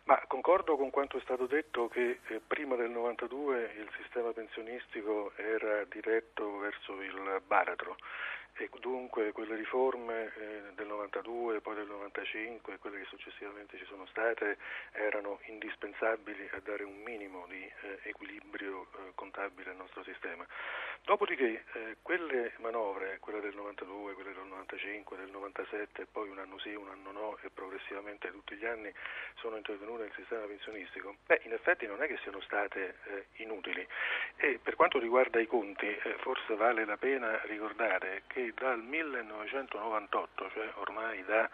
[0.05, 5.31] Ma concordo con quanto è stato detto che eh, prima del 92 il sistema pensionistico
[5.35, 7.95] era diretto verso il baratro
[8.57, 13.85] e dunque quelle riforme eh, del 92, poi del 95 e quelle che successivamente ci
[13.85, 14.57] sono state
[14.91, 20.45] erano indispensabili a dare un minimo di eh, equilibrio eh, contabile al nostro sistema.
[21.03, 26.59] Dopodiché eh, quelle manovre, quella del 92, quelle del 95, del 97, poi un anno
[26.59, 28.91] sì, un anno no e progressivamente tutti gli anni
[29.35, 33.85] sono intervenute nel sistema pensionistico, beh, in effetti non è che siano state eh, inutili.
[34.37, 40.51] E per quanto riguarda i conti eh, forse vale la pena ricordare che dal 1998,
[40.51, 41.49] cioè ormai da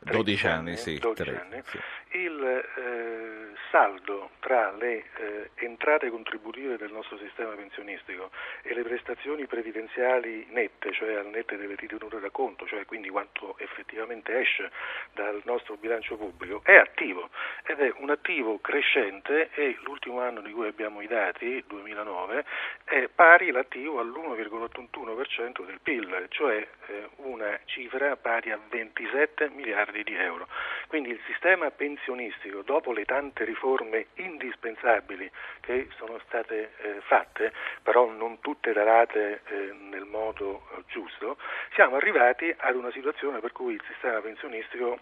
[0.00, 1.78] 12 anni, anni, sì, 12 anni sì.
[2.18, 8.30] il eh, saldo tra le eh, entrate contributive del nostro sistema pensionistico
[8.62, 13.56] e le prestazioni previdenziali nette, cioè al nette delle ritenute da conto, cioè quindi quanto
[13.58, 14.70] effettivamente esce
[15.12, 17.30] dal nostro bilancio pubblico, è attivo
[17.64, 22.44] ed è un attivo crescente e l'ultimo anno di cui abbiamo i dati, 2009,
[22.84, 29.65] è pari l'attivo all'1,81% del PIL, cioè eh, una cifra pari a 27 miliardi
[30.02, 30.46] di euro.
[30.88, 37.52] Quindi il sistema pensionistico, dopo le tante riforme indispensabili che sono state eh, fatte,
[37.82, 41.36] però non tutte darate eh, nel modo eh, giusto,
[41.74, 44.98] siamo arrivati ad una situazione per cui il sistema pensionistico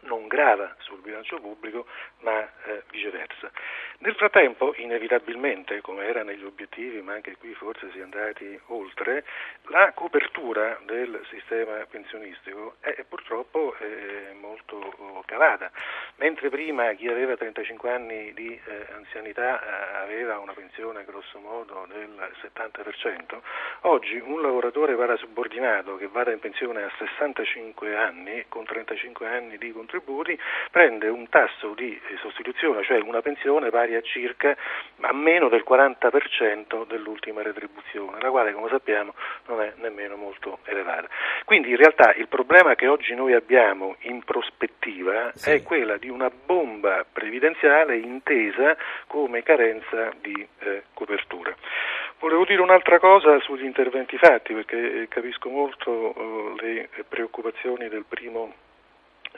[0.00, 1.86] non grava sul bilancio pubblico,
[2.20, 3.50] ma eh, viceversa.
[3.98, 9.24] Nel frattempo, inevitabilmente, come era negli obiettivi, ma anche qui forse si è andati oltre,
[9.64, 15.70] la copertura del sistema pensionistico è purtroppo eh, molto calata.
[16.16, 21.86] Mentre prima chi aveva 35 anni di eh, anzianità eh, aveva una pensione grosso modo
[21.88, 23.40] del 70%,
[23.82, 29.72] oggi un lavoratore parasubordinato che vada in pensione a 65 anni con 35 anni di
[29.88, 30.38] contributi
[30.70, 34.54] prende un tasso di sostituzione, cioè una pensione pari a circa
[35.00, 39.14] a meno del 40% dell'ultima retribuzione, la quale come sappiamo
[39.46, 41.08] non è nemmeno molto elevata.
[41.44, 45.52] Quindi in realtà il problema che oggi noi abbiamo in prospettiva sì.
[45.52, 51.54] è quella di una bomba previdenziale intesa come carenza di eh, copertura.
[52.18, 58.04] Volevo dire un'altra cosa sugli interventi fatti perché eh, capisco molto eh, le preoccupazioni del
[58.06, 58.66] primo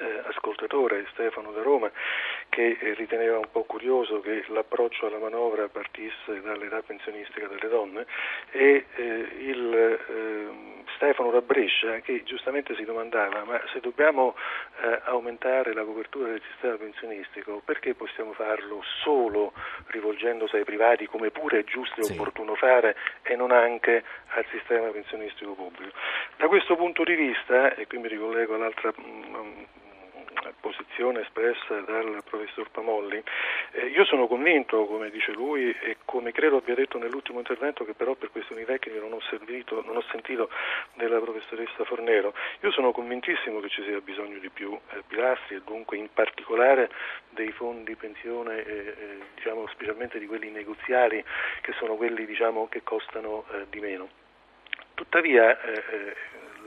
[0.01, 1.91] eh, ascoltatore Stefano da Roma
[2.49, 8.07] che eh, riteneva un po' curioso che l'approccio alla manovra partisse dall'età pensionistica delle donne
[8.51, 9.03] e eh,
[9.39, 14.35] il ehm, Stefano da Brescia che giustamente si domandava ma se dobbiamo
[14.83, 19.53] eh, aumentare la copertura del sistema pensionistico perché possiamo farlo solo
[19.87, 22.13] rivolgendosi ai privati come pure è giusto e sì.
[22.13, 25.97] opportuno fare e non anche al sistema pensionistico pubblico.
[26.37, 29.63] Da questo punto di vista, e qui mi ricollego all'altra mm,
[30.61, 33.23] posizione espressa dal professor Pamolli,
[33.73, 37.95] eh, io sono convinto, come dice lui e come credo abbia detto nell'ultimo intervento, che
[37.95, 40.51] però per questioni tecniche non ho, servito, non ho sentito
[40.95, 45.63] della professoressa Fornero, io sono convintissimo che ci sia bisogno di più eh, pilastri e
[45.65, 46.91] dunque in particolare
[47.31, 51.23] dei fondi pensione, eh, eh diciamo, specialmente di quelli negoziali,
[51.61, 54.09] che sono quelli diciamo, che costano eh, di meno.
[54.95, 56.15] Tuttavia eh,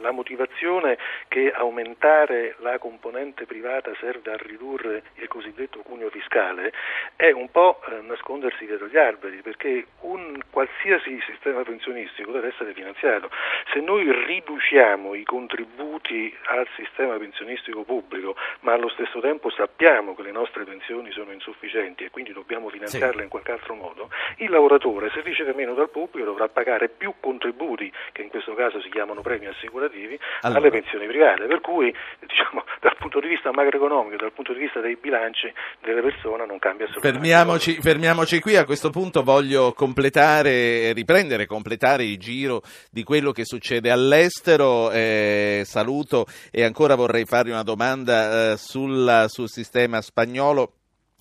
[0.01, 6.73] la motivazione che aumentare la componente privata serve a ridurre il cosiddetto cuneo fiscale
[7.15, 12.73] è un po' eh, nascondersi dietro gli alberi, perché un qualsiasi sistema pensionistico deve essere
[12.73, 13.29] finanziato.
[13.71, 20.23] Se noi riduciamo i contributi al sistema pensionistico pubblico, ma allo stesso tempo sappiamo che
[20.23, 23.23] le nostre pensioni sono insufficienti e quindi dobbiamo finanziarle sì.
[23.23, 27.91] in qualche altro modo, il lavoratore se riceve meno dal pubblico dovrà pagare più contributi,
[28.12, 30.60] che in questo caso si chiamano premi assicurativi, assicurativi allora.
[30.60, 34.79] alle pensioni private, per cui diciamo, dal punto di vista macroeconomico, dal punto di vista
[34.79, 37.19] dei bilanci delle persone non cambia assolutamente.
[37.19, 43.46] Fermiamoci, fermiamoci qui, a questo punto voglio completare, riprendere, completare il giro di quello che
[43.46, 50.73] succede all'estero, eh, saluto e ancora vorrei farvi una domanda eh, sulla, sul sistema spagnolo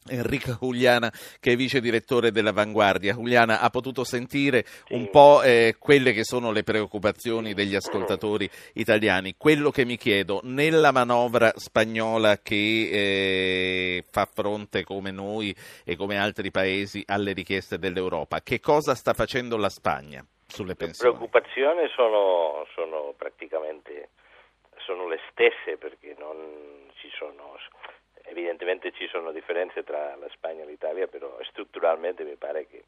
[0.09, 3.15] Enrico Giuliana che è vice direttore dell'Avanguardia.
[3.15, 4.95] Giuliana ha potuto sentire sì.
[4.95, 9.35] un po' eh, quelle che sono le preoccupazioni degli ascoltatori italiani.
[9.37, 16.19] Quello che mi chiedo, nella manovra spagnola che eh, fa fronte come noi e come
[16.19, 21.13] altri paesi alle richieste dell'Europa, che cosa sta facendo la Spagna sulle pensioni?
[21.13, 24.11] Le preoccupazioni sono, sono praticamente
[24.85, 27.57] sono le stesse perché non ci sono
[28.33, 32.85] Evidentemente ci sono differenze tra la Spagna e l'Italia, però strutturalmente mi pare che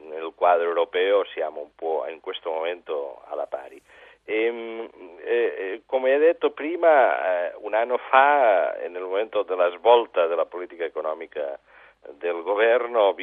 [0.00, 3.80] nel quadro europeo siamo un po' in questo momento alla pari.
[4.24, 4.90] E, ehm,
[5.22, 10.84] eh, come hai detto prima, eh, un anno fa, nel momento della svolta della politica
[10.84, 11.56] economica
[12.14, 13.14] del governo,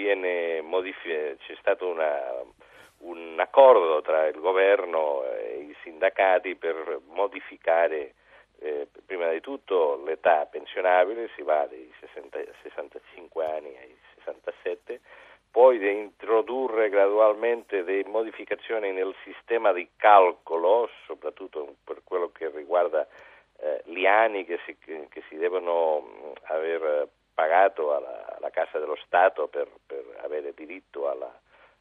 [0.64, 2.44] modific- c'è stato una,
[3.00, 8.14] un accordo tra il governo e i sindacati per modificare
[8.60, 15.00] eh, prima di tutto l'età pensionabile, si va dai 60, 65 anni ai 67,
[15.52, 23.08] poi di introdurre gradualmente delle modificazioni nel sistema di calcolo, soprattutto per quello che riguarda
[23.60, 28.98] eh, gli anni che si, che, che si devono aver pagato alla, alla, Cassa dello
[29.06, 31.32] Stato per, per avere diritto alla,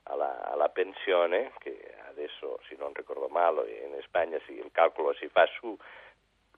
[0.05, 5.29] alla, alla, pensione, che adesso, se non ricordo male, in Spagna si, il calcolo si
[5.29, 5.77] fa su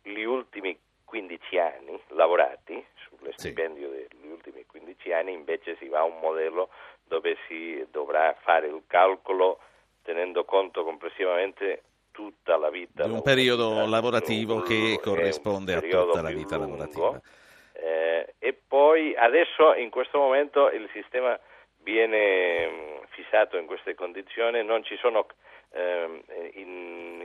[0.08, 4.06] gli ultimi 15 anni lavorati, sullo stipendio sì.
[4.08, 6.68] degli ultimi 15 anni, invece si va a un modello
[7.04, 9.58] dove si dovrà fare il calcolo
[10.02, 13.04] tenendo conto complessivamente tutta la vita.
[13.04, 17.20] Di un periodo lavorativo lungo, che corrisponde a tutta la vita lungo, lavorativa.
[17.72, 21.38] Eh, e poi adesso in questo momento il sistema
[21.82, 25.26] viene mm, fissato in queste condizioni, non ci sono
[25.70, 26.22] eh,
[26.54, 27.20] in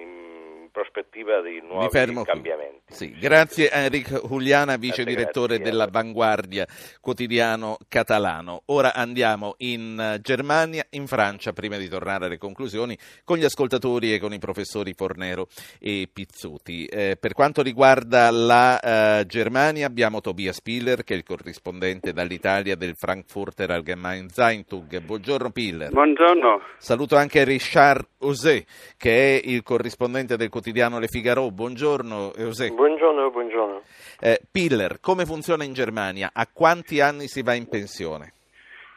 [0.73, 1.87] prospettiva di nuovi
[2.25, 2.81] cambiamenti.
[2.87, 6.65] Sì, grazie a Enrico Giuliana, vice direttore della Vanguardia
[6.99, 8.63] quotidiano catalano.
[8.65, 14.15] Ora andiamo in eh, Germania, in Francia, prima di tornare alle conclusioni, con gli ascoltatori
[14.15, 15.47] e con i professori Fornero
[15.79, 16.85] e Pizzuti.
[16.85, 22.75] Eh, per quanto riguarda la uh, Germania abbiamo Tobias Piller, che è il corrispondente dall'Italia
[22.75, 24.99] del Frankfurter Allgemein Zeitung.
[25.01, 25.91] Buongiorno Piller.
[25.91, 26.61] Buongiorno.
[26.77, 28.65] Saluto anche Richard Osé,
[28.97, 31.51] che è il corrispondente del quotidiano quotidiano Le Figaro.
[31.51, 32.69] Buongiorno José.
[32.69, 33.81] Buongiorno, buongiorno.
[34.21, 36.29] Eh, Piller, come funziona in Germania?
[36.31, 38.31] A quanti anni si va in pensione?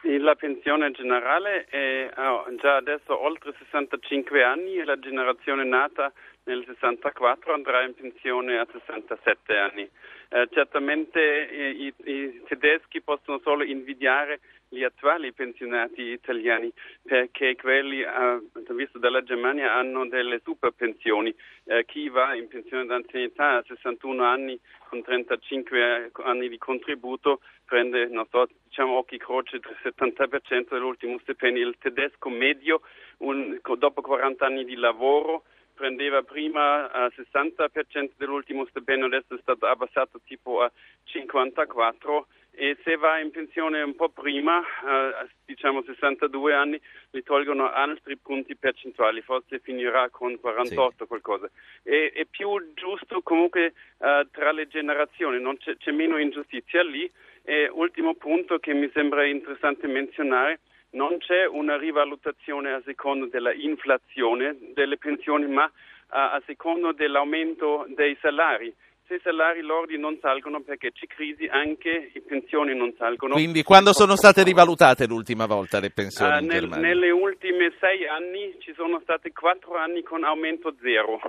[0.03, 6.13] La pensione generale è oh, già adesso oltre 65 anni e la generazione nata
[6.45, 9.89] nel 64 andrà in pensione a 67 anni.
[10.29, 14.39] Eh, certamente i, i, tedeschi possono solo invidiare
[14.69, 18.41] gli attuali pensionati italiani perché quelli, eh,
[18.73, 21.33] visto dalla Germania, hanno delle super pensioni.
[21.65, 24.59] Eh, chi va in pensione d'anzianità a 61 anni
[24.89, 31.67] con 35 anni di contributo prende, non so, diciamo occhi croce, il 70% dell'ultimo stipendio.
[31.67, 32.81] Il tedesco medio,
[33.19, 35.43] un, dopo 40 anni di lavoro,
[35.73, 40.71] prendeva prima il 60% dell'ultimo stipendio, adesso è stato abbassato tipo a
[41.05, 42.23] 54%
[42.59, 46.81] e se va in pensione un po' prima, eh, diciamo 62 anni,
[47.11, 51.05] gli tolgono altri punti percentuali, forse finirà con 48 sì.
[51.05, 51.47] qualcosa.
[51.83, 57.09] E, è più giusto comunque eh, tra le generazioni, c'è, c'è, meno ingiustizia lì.
[57.43, 64.57] E ultimo punto che mi sembra interessante menzionare, non c'è una rivalutazione a secondo dell'inflazione
[64.73, 65.71] delle pensioni, ma
[66.07, 68.73] a, a secondo dell'aumento dei salari
[69.07, 73.33] se i salari lordi non salgono perché c'è crisi, anche i pensioni non salgono.
[73.33, 76.67] Quindi quando sono state rivalutate l'ultima volta le pensioni uh, nel?
[76.67, 81.19] Nelle ultime sei anni ci sono stati quattro anni con aumento zero.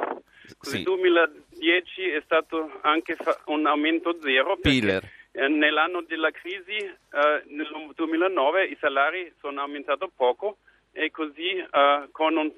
[0.72, 3.16] Nel 2010 è stato anche
[3.46, 4.56] un aumento zero.
[4.56, 5.16] Piller.
[5.32, 10.56] Nell'anno della crisi, uh, nel 2009, i salari sono aumentati poco
[10.90, 12.50] e così uh, con un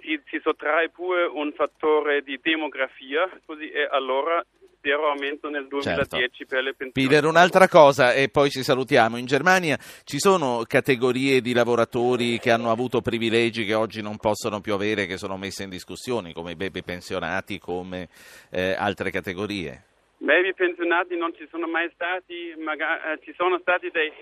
[0.00, 4.44] si, si sottrae pure un fattore di demografia, così e allora
[4.82, 6.44] zero aumento nel 2010 certo.
[6.48, 7.08] per le pensioni.
[7.08, 9.16] Pider, un'altra cosa e poi ci salutiamo.
[9.16, 14.60] In Germania ci sono categorie di lavoratori che hanno avuto privilegi che oggi non possono
[14.60, 18.08] più avere, che sono messe in discussione, come i baby pensionati, come
[18.50, 19.84] eh, altre categorie?
[20.18, 24.12] Baby pensionati non ci sono mai stati, magari, eh, ci sono stati dei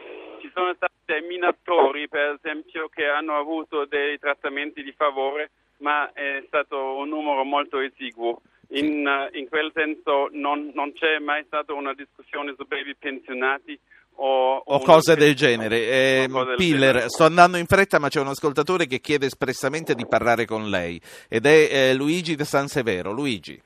[0.41, 6.13] ci sono stati dei minatori, per esempio, che hanno avuto dei trattamenti di favore, ma
[6.13, 8.41] è stato un numero molto esiguo.
[8.73, 13.77] In, uh, in quel senso non, non, c'è mai stata una discussione su baby pensionati
[14.15, 15.77] o, o cose del genere.
[15.89, 17.09] Eh, cose Piller, genere.
[17.09, 21.01] sto andando in fretta, ma c'è un ascoltatore che chiede espressamente di parlare con lei
[21.29, 23.11] ed è eh, Luigi de San Severo.
[23.11, 23.61] Luigi.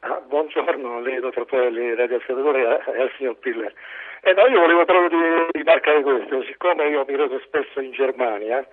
[0.00, 3.72] Ah, buongiorno, lei dottor Pelli, radioascoltatore e al signor Piller.
[4.22, 8.66] Eh no, io volevo proprio rimarcare questo, siccome io mi reco spesso in Germania,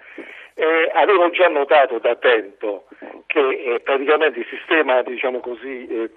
[0.56, 2.86] eh, avevo già notato da tempo
[3.28, 6.10] che eh, praticamente il sistema, diciamo così, eh,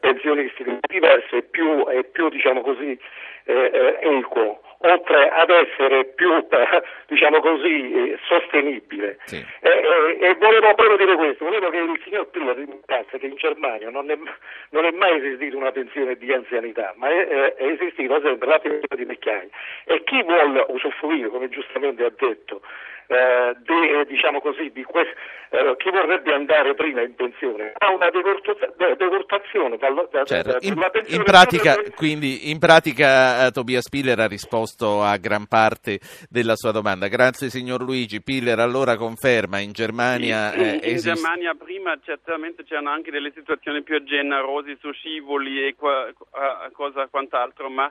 [0.00, 2.98] pensionistico è diverso e più, è più diciamo così,
[3.44, 6.30] eh, eh, equo, oltre ad essere più
[7.06, 9.18] diciamo così, eh, sostenibile.
[9.24, 9.44] Sì.
[9.60, 13.90] E, e, volevo proprio dire questo, volevo che il signor Piller rimarcasse che in Germania
[13.90, 14.18] non è,
[14.70, 18.96] non è, mai esistita una pensione di anzianità, ma è, è esistita sempre la pensione
[18.96, 19.48] di vecchiaia
[19.84, 22.60] e chi vuole usufruire, come giustamente ha detto,
[23.06, 25.12] eh, di, eh, diciamo così, di quest,
[25.50, 30.52] eh, chi vorrebbe andare prima in pensione ha una decurtazione dalla, da, certo.
[30.52, 30.74] da, in,
[31.08, 36.00] in, pratica, quindi, in pratica eh, Tobias Piller ha risposto a gran parte
[36.30, 37.08] della sua domanda.
[37.08, 38.22] Grazie signor Luigi.
[38.22, 40.50] Piller allora conferma in Germania...
[40.52, 41.08] Sì, in, esiste...
[41.10, 46.10] in Germania prima certamente c'erano anche delle situazioni più generose su scivoli e qua,
[46.72, 47.90] cosa quant'altro, ma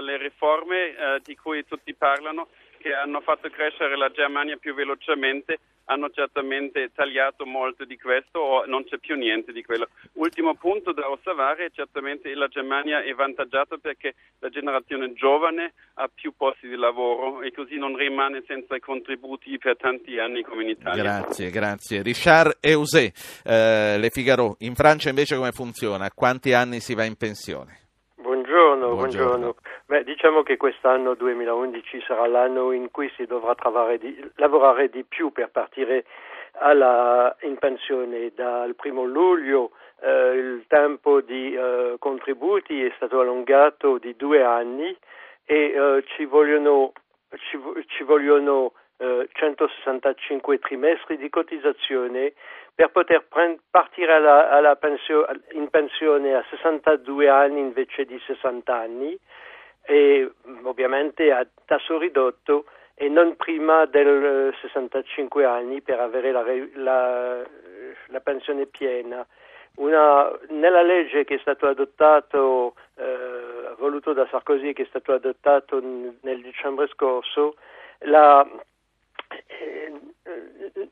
[0.00, 0.94] le riforme
[1.24, 2.48] di cui tutti parlano
[2.84, 8.66] che hanno fatto crescere la Germania più velocemente hanno certamente tagliato molto di questo o
[8.66, 9.88] non c'è più niente di quello.
[10.14, 16.34] Ultimo punto da osservare, certamente la Germania è vantaggiata perché la generazione giovane ha più
[16.36, 20.68] posti di lavoro e così non rimane senza i contributi per tanti anni come in
[20.68, 21.02] Italia.
[21.02, 22.02] Grazie, grazie.
[22.02, 23.12] Richard Eusé,
[23.44, 26.04] eh, Le Figaro, in Francia invece come funziona?
[26.04, 27.80] A quanti anni si va in pensione?
[28.16, 29.28] Buongiorno, buongiorno.
[29.28, 29.54] buongiorno.
[29.86, 33.54] Beh, diciamo che quest'anno 2011 sarà l'anno in cui si dovrà
[33.98, 36.06] di, lavorare di più per partire
[36.52, 38.32] alla, in pensione.
[38.34, 44.96] Dal primo luglio eh, il tempo di eh, contributi è stato allungato di due anni
[45.44, 46.92] e eh, ci vogliono,
[47.36, 52.32] ci, ci vogliono 165 eh, trimestri di cotizzazione
[52.74, 58.74] per poter prend- partire alla, alla pensio- in pensione a 62 anni invece di 60
[58.74, 59.18] anni
[59.86, 62.64] e mm, ovviamente a tasso ridotto
[62.94, 67.42] e non prima del 65 eh, anni per avere la, la,
[68.06, 69.26] la pensione piena.
[69.76, 75.80] Una, nella legge che è stato adottato, eh, voluto da Sarkozy, che è stato adottato
[75.82, 77.56] nel dicembre scorso,
[78.00, 78.48] la,
[79.46, 79.92] eh,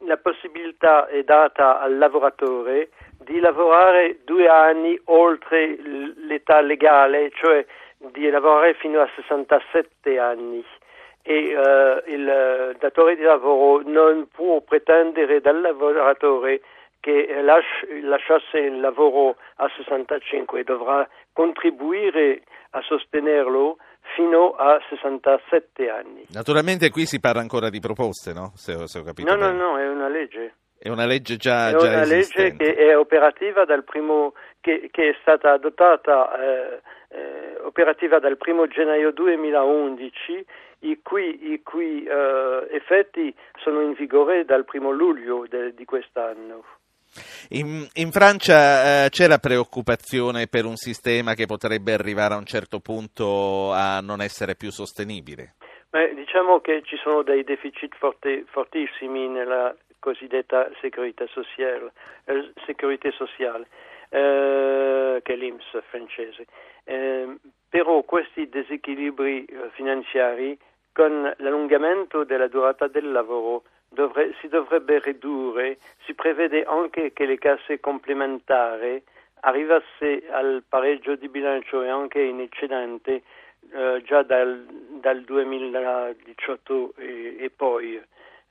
[0.00, 7.64] la possibilità è data al lavoratore di lavorare due anni oltre l'età legale, cioè
[8.10, 10.64] di lavorare fino a 67 anni
[11.22, 16.60] e uh, il datore di lavoro non può pretendere dal lavoratore
[16.98, 23.76] che lasci, lasciasse il lavoro a 65, dovrà contribuire a sostenerlo
[24.14, 26.26] fino a 67 anni.
[26.30, 28.52] Naturalmente qui si parla ancora di proposte, no?
[28.54, 29.52] Se, se ho capito no, bene.
[29.52, 30.54] no, no, è una legge.
[30.84, 35.10] È una legge già, è già una legge che è operativa dal primo, che, che
[35.10, 36.80] è stata adottata eh,
[37.10, 40.44] eh, operativa dal 1 gennaio 2011
[40.80, 46.64] i cui, i cui eh, effetti sono in vigore dal 1 luglio de, di quest'anno.
[47.50, 52.46] In, in Francia eh, c'è la preoccupazione per un sistema che potrebbe arrivare a un
[52.46, 55.54] certo punto a non essere più sostenibile?
[55.90, 59.72] Beh, diciamo che ci sono dei deficit forti, fortissimi nella
[60.02, 61.92] cosiddetta sécurité sociale,
[62.24, 63.66] eh, sécurité sociale
[64.08, 66.44] eh, che è l'IMS francese.
[66.84, 67.36] Eh,
[67.68, 70.58] però questi disequilibri eh, finanziari
[70.92, 77.38] con l'allungamento della durata del lavoro dovre, si dovrebbe ridurre, si prevede anche che le
[77.38, 79.02] casse complementari
[79.44, 83.22] arrivasse al pareggio di bilancio e anche in eccedente
[83.72, 84.66] eh, già dal,
[85.00, 88.02] dal 2018 e, e poi.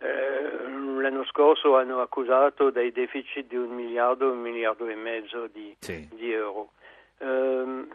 [0.02, 0.68] Eh,
[1.00, 6.08] l'anno scorso hanno accusato dei deficit di un miliardo, un miliardo e mezzo di, sì.
[6.12, 6.72] di euro.
[7.20, 7.86] Eh,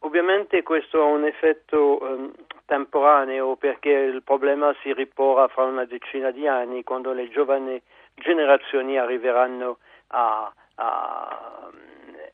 [0.00, 2.30] ovviamente questo ha un effetto eh,
[2.64, 7.80] temporaneo perché il problema si riporrà fra una decina di anni quando le giovani
[8.14, 11.70] generazioni arriveranno a, a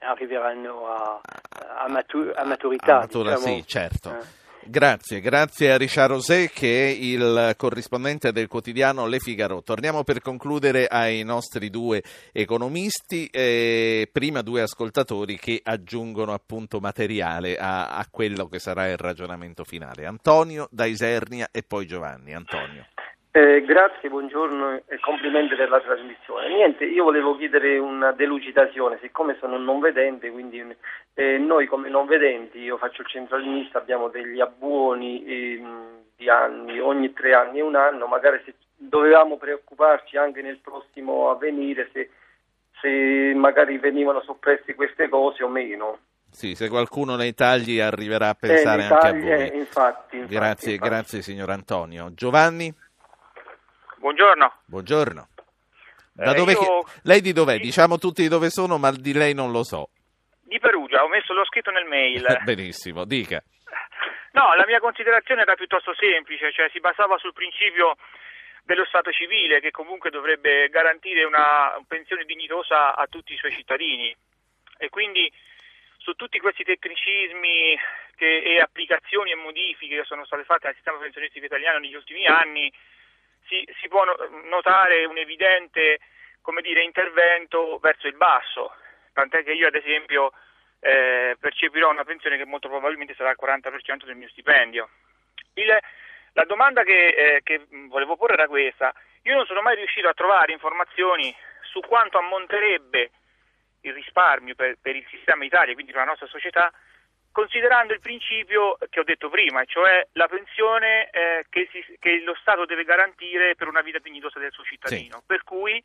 [0.01, 1.21] arriveranno a,
[1.79, 2.99] a, matu- maturità.
[2.99, 3.55] Matura, diciamo.
[3.55, 4.41] sì, certo.
[4.65, 9.61] Grazie, grazie a Richard Rosé che è il corrispondente del quotidiano Le Figaro.
[9.61, 12.01] Torniamo per concludere ai nostri due
[12.31, 18.99] economisti, eh, prima due ascoltatori che aggiungono appunto materiale a, a quello che sarà il
[18.99, 20.07] ragionamento finale.
[20.07, 22.33] Antonio da Isernia e poi Giovanni.
[22.33, 22.87] Antonio.
[23.35, 26.49] Eh, grazie, buongiorno e complimenti per la trasmissione.
[26.49, 30.63] Niente, io volevo chiedere una delucidazione, siccome sono non vedente, quindi
[31.15, 35.63] eh, noi come non vedenti, io faccio il centralinista, abbiamo degli abbuoni eh,
[36.15, 41.31] di anni, ogni tre anni e un anno, magari se dovevamo preoccuparci anche nel prossimo
[41.31, 42.11] avvenire se,
[42.83, 46.01] se magari venivano soppresse queste cose o meno.
[46.29, 49.57] Sì, se qualcuno nei tagli arriverà a pensare eh, anche tagli, a voi.
[49.57, 50.91] Infatti, infatti, grazie, infatti.
[50.91, 52.13] grazie signor Antonio.
[52.13, 52.82] Giovanni?
[54.07, 54.53] Buongiorno.
[54.67, 55.29] Buongiorno.
[56.13, 56.53] Da Eh, dove...
[56.53, 57.59] io- Lei di dov'è?
[57.59, 59.91] Diciamo tutti di dove sono, ma di lei non lo so.
[60.43, 62.27] Di Perugia, ho messo, l'ho scritto nel mail.
[62.43, 63.41] Benissimo, dica.
[64.33, 67.95] No, la mia considerazione era piuttosto semplice, cioè si basava sul principio
[68.65, 74.13] dello Stato civile che comunque dovrebbe garantire una pensione dignitosa a tutti i suoi cittadini
[74.79, 75.31] e quindi
[75.99, 77.79] su tutti questi tecnicismi
[78.17, 82.27] che- e applicazioni e modifiche che sono state fatte al sistema pensionistico italiano negli ultimi
[82.27, 82.73] anni
[83.47, 85.99] si, si può no- notare un evidente
[86.61, 88.75] dire, intervento verso il basso,
[89.13, 90.33] tant'è che io ad esempio
[90.81, 94.89] eh, percepirò una pensione che molto probabilmente sarà il 40% del mio stipendio.
[95.55, 95.79] Il-
[96.33, 98.93] la domanda che, eh, che volevo porre era questa.
[99.23, 103.11] Io non sono mai riuscito a trovare informazioni su quanto ammonterebbe
[103.83, 106.73] il risparmio per, per il sistema Italia, quindi per la nostra società,
[107.33, 112.35] considerando il principio che ho detto prima, cioè la pensione eh, che, si- che lo
[112.41, 115.23] Stato deve garantire per una vita dignitosa del suo cittadino.
[115.27, 115.83] Per cui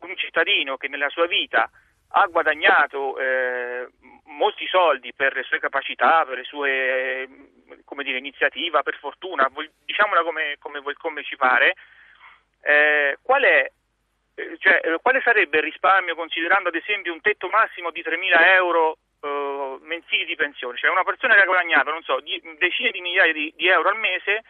[0.00, 1.68] un cittadino che nella sua vita
[2.14, 3.88] ha guadagnato eh,
[4.26, 7.28] molti soldi per le sue capacità, per le sue
[7.84, 9.50] come dire, iniziativa, per fortuna,
[9.84, 11.74] diciamola come, come, come ci pare,
[12.62, 13.70] eh, qual è
[14.34, 18.96] eh, cioè, quale sarebbe il risparmio considerando ad esempio un tetto massimo di 3.000 euro
[19.22, 20.76] eh, mensili di pensione?
[20.76, 23.88] Cioè una persona che ha guadagnato, non so, di- decine di migliaia di, di euro
[23.88, 24.42] al mese,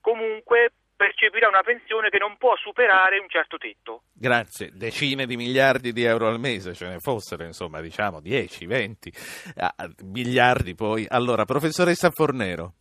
[0.00, 4.04] comunque percepirà una pensione che non può superare un certo tetto.
[4.12, 4.70] Grazie.
[4.72, 9.12] Decine di miliardi di euro al mese, ce ne fossero, insomma, diciamo 10, 20
[9.56, 9.74] ah,
[10.04, 11.06] miliardi poi.
[11.08, 12.74] Allora, professoressa Fornero.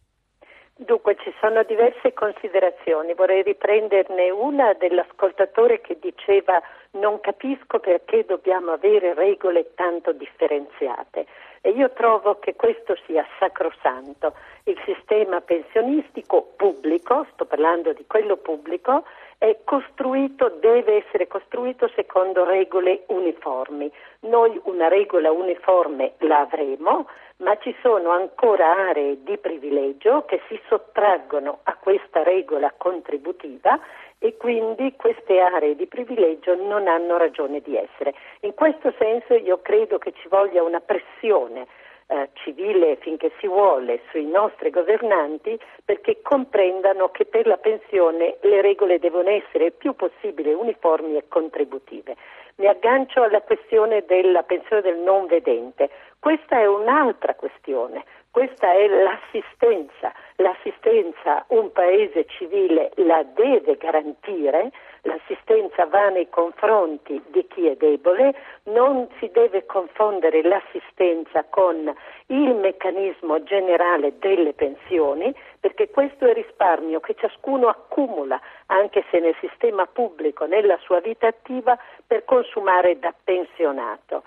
[0.75, 6.59] Dunque ci sono diverse considerazioni, vorrei riprenderne una dell'ascoltatore che diceva
[6.93, 11.27] non capisco perché dobbiamo avere regole tanto differenziate
[11.61, 14.33] e io trovo che questo sia sacrosanto.
[14.63, 19.05] Il sistema pensionistico pubblico, sto parlando di quello pubblico,
[19.43, 23.91] è costruito, deve essere costruito secondo regole uniformi.
[24.21, 30.57] Noi una regola uniforme la avremo, ma ci sono ancora aree di privilegio che si
[30.69, 33.77] sottraggono a questa regola contributiva
[34.17, 38.13] e quindi queste aree di privilegio non hanno ragione di essere.
[38.43, 41.67] In questo senso io credo che ci voglia una pressione
[42.13, 48.61] eh, civile finché si vuole sui nostri governanti perché comprendano che per la pensione le
[48.61, 52.15] regole devono essere il più possibile uniformi e contributive.
[52.57, 55.89] Mi aggancio alla questione della pensione del non vedente.
[56.19, 60.13] Questa è un'altra questione, questa è l'assistenza.
[60.35, 64.71] L'assistenza un paese civile la deve garantire,
[65.03, 68.33] l'assistenza va nei confronti di chi è debole,
[68.63, 71.93] non si deve confondere l'assistenza con
[72.27, 79.35] il meccanismo generale delle pensioni, perché questo è risparmio che ciascuno accumula, anche se nel
[79.39, 84.23] sistema pubblico, nella sua vita attiva, per consumare da pensionato.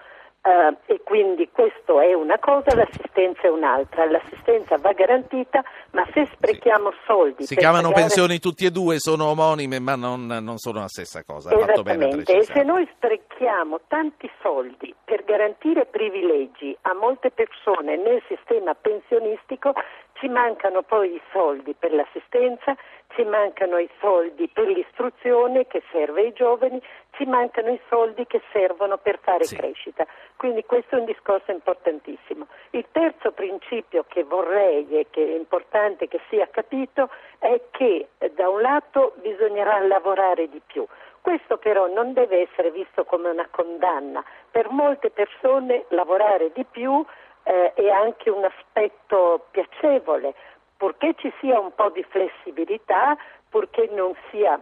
[0.46, 4.08] Eh, e quindi questo è una cosa, l'assistenza è un'altra.
[4.08, 7.44] L'assistenza va garantita, ma se sprechiamo soldi.
[7.44, 11.24] Si chiamano pagare- pensioni tutti e due, sono omonime, ma non, non sono la stessa
[11.24, 11.50] cosa.
[11.52, 18.72] Esattamente, e se noi sprechiamo tanti soldi per garantire privilegi a molte persone nel sistema
[18.74, 19.72] pensionistico,
[20.18, 22.76] ci mancano poi i soldi per l'assistenza,
[23.14, 26.80] ci mancano i soldi per l'istruzione che serve ai giovani,
[27.12, 30.06] ci mancano i soldi che servono per fare crescita.
[30.36, 32.46] Quindi questo è un discorso importantissimo.
[32.70, 37.08] Il terzo principio che vorrei e che è importante che sia capito
[37.38, 40.86] è che eh, da un lato bisognerà lavorare di più.
[41.20, 44.22] Questo però non deve essere visto come una condanna.
[44.48, 47.04] Per molte persone lavorare di più
[47.46, 50.34] eh, è anche un aspetto piacevole,
[50.76, 53.16] purché ci sia un po' di flessibilità,
[53.48, 54.60] purché non sia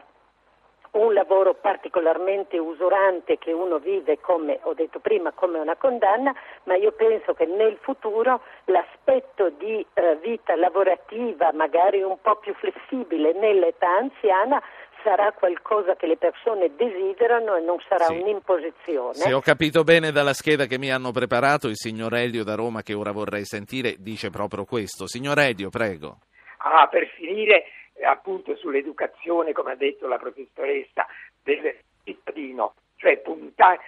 [0.93, 6.33] un lavoro particolarmente usurante che uno vive come ho detto prima come una condanna,
[6.65, 12.55] ma io penso che nel futuro l'aspetto di eh, vita lavorativa magari un po' più
[12.55, 14.63] flessibile nell'età anziana
[15.05, 18.17] sarà qualcosa che le persone desiderano e non sarà Sì.
[18.19, 19.15] un'imposizione.
[19.15, 22.83] Se ho capito bene dalla scheda che mi hanno preparato, il signor Elio da Roma,
[22.83, 25.07] che ora vorrei sentire, dice proprio questo.
[25.07, 26.19] Signor Elio, prego.
[26.59, 27.67] Ah, per finire
[28.03, 31.07] appunto sull'educazione, come ha detto la professoressa,
[31.43, 33.81] del cittadino, cioè puntare,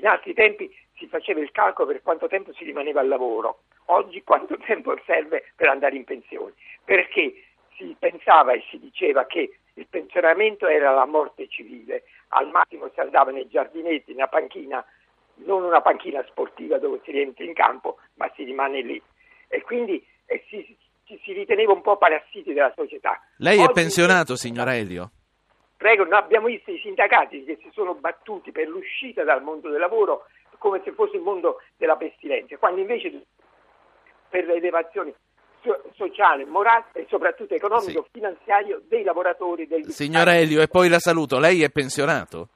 [0.00, 4.22] in altri tempi si faceva il calcolo per quanto tempo si rimaneva al lavoro, oggi
[4.22, 6.52] quanto tempo serve per andare in pensione,
[6.84, 7.34] perché
[7.76, 13.00] si pensava e si diceva che il pensionamento era la morte civile, al massimo si
[13.00, 14.84] andava nei giardinetti, nella panchina
[15.36, 19.02] non una panchina sportiva dove si rientra in campo, ma si rimane lì.
[19.48, 23.20] E quindi eh, si, si, si, riteneva un po' parassiti della società.
[23.38, 25.10] Lei Oggi, è pensionato, signor Elio?
[25.76, 29.80] Prego, noi abbiamo visto i sindacati che si sono battuti per l'uscita dal mondo del
[29.80, 30.26] lavoro
[30.58, 33.24] come se fosse il mondo della pestilenza, quando invece
[34.28, 35.12] per le elevazioni
[35.94, 38.86] sociale, morale e soprattutto economico-finanziario sì.
[38.88, 42.48] dei lavoratori del Signor Elio, e poi la saluto, lei è pensionato?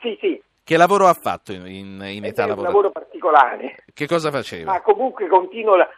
[0.00, 0.42] Sì, sì.
[0.64, 2.54] Che lavoro ha fatto in, in, in età lavorativa?
[2.54, 3.84] Un lavoro particolare.
[3.92, 4.72] Che cosa faceva?
[4.72, 5.88] Ma comunque continua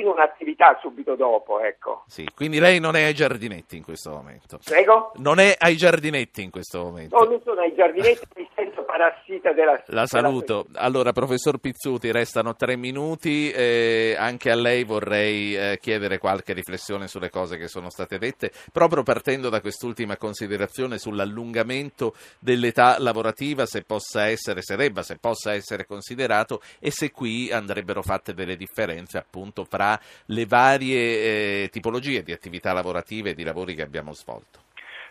[0.00, 2.04] in un'attività subito dopo, ecco.
[2.06, 4.58] Sì, quindi lei non è ai giardinetti in questo momento.
[4.64, 5.12] Prego?
[5.16, 7.18] Non è ai giardinetti in questo momento.
[7.18, 9.82] No, non sono ai giardinetti, mi sento parassita della...
[9.86, 10.66] La saluto.
[10.74, 17.08] Allora, professor Pizzuti, restano tre minuti, eh, anche a lei vorrei eh, chiedere qualche riflessione
[17.08, 23.82] sulle cose che sono state dette, proprio partendo da quest'ultima considerazione sull'allungamento dell'età lavorativa, se
[23.82, 29.18] possa essere, se debba, se possa essere considerato e se qui andrebbero fatte delle differenze
[29.18, 29.87] appunto fra
[30.26, 34.66] le varie eh, tipologie di attività lavorative e di lavori che abbiamo svolto.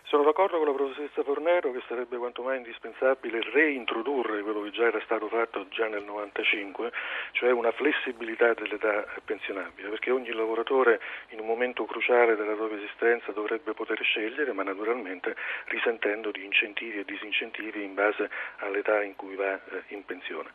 [0.08, 4.86] Sono d'accordo con la professoressa Fornero che sarebbe quanto mai indispensabile reintrodurre quello che già
[4.86, 6.90] era stato fatto già nel 95,
[7.32, 10.98] cioè una flessibilità dell'età pensionabile, perché ogni lavoratore
[11.28, 15.36] in un momento cruciale della propria esistenza dovrebbe poter scegliere, ma naturalmente
[15.66, 18.30] risentendo di incentivi e disincentivi in base
[18.60, 20.48] all'età in cui va eh, in pensione.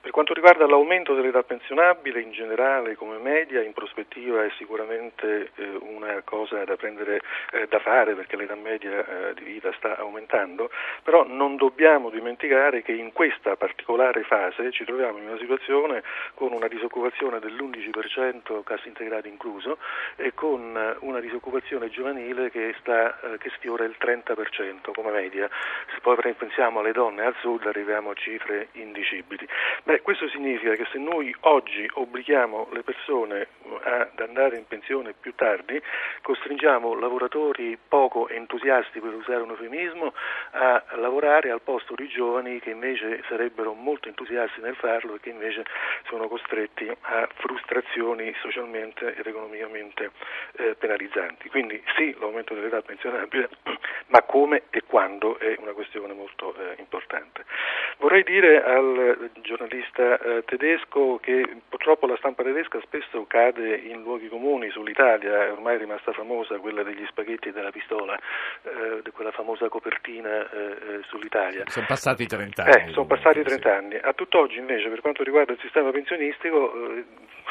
[0.00, 5.76] Per quanto riguarda l'aumento dell'età pensionabile in generale come media, in prospettiva è sicuramente eh,
[5.80, 7.20] una cosa da prendere
[7.52, 10.70] eh, da fare perché l'età media eh, di vita sta aumentando,
[11.02, 16.02] però non dobbiamo dimenticare che in questa particolare fase ci troviamo in una situazione
[16.34, 19.78] con una disoccupazione dell'11%, cassa integrata incluso,
[20.16, 25.48] e con una disoccupazione giovanile che, sta, eh, che sfiora il 30% come media.
[25.92, 29.46] Se poi pensiamo alle donne al sud arriviamo a cifre indicibili.
[29.82, 33.48] Beh, questo significa che se noi oggi obblighiamo le persone
[33.82, 35.80] ad andare in pensione più tardi,
[36.22, 40.12] costringiamo lavoratori poco entusiasti entusiasti, per usare un eufemismo,
[40.50, 45.30] a lavorare al posto di giovani che invece sarebbero molto entusiasti nel farlo e che
[45.30, 45.64] invece
[46.08, 50.10] sono costretti a frustrazioni socialmente ed economicamente
[50.56, 51.48] eh, penalizzanti.
[51.48, 53.48] Quindi sì, l'aumento dell'età pensionabile,
[54.08, 57.44] ma come e quando è una questione molto eh, importante.
[57.98, 64.28] Vorrei dire al giornalista eh, tedesco che purtroppo la stampa tedesca spesso cade in luoghi
[64.28, 68.18] comuni sull'Italia, è ormai rimasta famosa quella degli spaghetti e della pistola,
[68.74, 71.64] eh, di quella famosa copertina eh, eh sull'Italia.
[71.66, 72.92] Sono passati 30 anni.
[72.92, 73.68] Sono passati 30 sì.
[73.68, 73.96] anni.
[73.96, 77.04] A tutt'oggi invece per quanto riguarda il sistema pensionistico eh,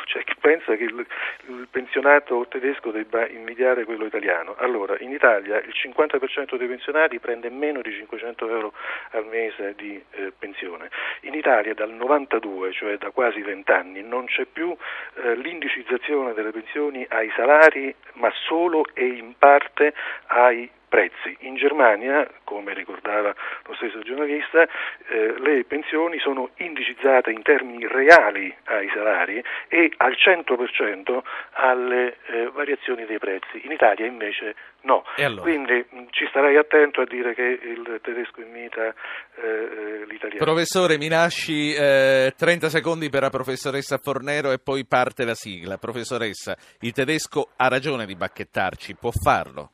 [0.05, 1.05] c'è chi pensa che il,
[1.47, 4.55] il, pensionato tedesco debba invidiare quello italiano.
[4.57, 8.74] Allora, in Italia il 50% dei pensionati prende meno di 500 euro
[9.11, 10.89] al mese di eh, pensione.
[11.21, 14.76] In Italia dal 92, cioè da quasi 20 anni, non c'è più
[15.15, 19.93] eh, l'indicizzazione delle pensioni ai salari, ma solo e in parte
[20.28, 21.36] ai prezzi.
[21.39, 23.34] In Germania, come ricordava
[23.66, 30.14] lo stesso giornalista, eh, le pensioni sono indicizzate in termini reali ai salari e al
[30.14, 31.20] 100%
[31.54, 33.66] alle eh, variazioni dei prezzi.
[33.66, 35.04] In Italia invece no.
[35.18, 35.41] Allora?
[35.41, 38.94] Quindi mh, ci starei attento a dire che il tedesco imita eh,
[39.41, 40.46] eh l'italiano.
[40.46, 45.78] Professore, mi lasci 30 eh, secondi per la professoressa Fornero e poi parte la sigla.
[45.78, 49.72] Professoressa, il tedesco ha ragione di bacchettarci, può farlo?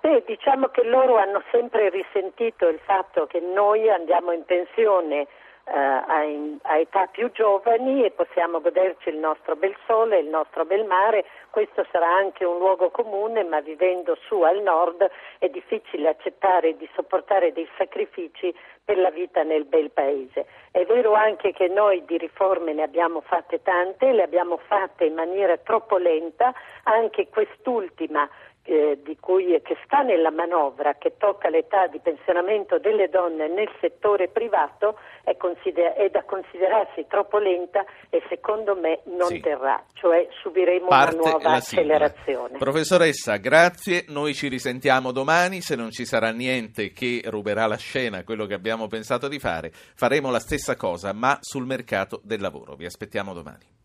[0.00, 5.26] Beh, diciamo che loro hanno sempre risentito il fatto che noi andiamo in pensione
[5.64, 10.28] eh, a, in, a, età più giovani e possiamo goderci il nostro bel sole, il
[10.28, 11.26] nostro bel mare.
[11.50, 16.88] Questo sarà anche un luogo comune, ma vivendo su al nord è difficile accettare di
[16.94, 20.46] sopportare dei sacrifici per la vita nel bel paese.
[20.70, 25.14] È vero anche che noi di riforme ne abbiamo fatte tante, le abbiamo fatte in
[25.14, 26.52] maniera troppo lenta,
[26.84, 28.28] anche quest'ultima
[28.64, 34.28] eh, cui, che sta nella manovra che tocca l'età di pensionamento delle donne nel settore
[34.28, 39.40] privato è, consider- è da considerarsi troppo lenta e secondo me non sì.
[39.40, 42.58] terrà, cioè subiremo Parte una nuova accelerazione.
[42.58, 48.24] Professoressa, grazie, noi ci risentiamo domani, se non ci sarà niente che ruberà la scena
[48.24, 52.74] quello che abbiamo pensato di fare, faremo la stessa cosa ma sul mercato del lavoro.
[52.76, 53.79] Vi aspettiamo domani.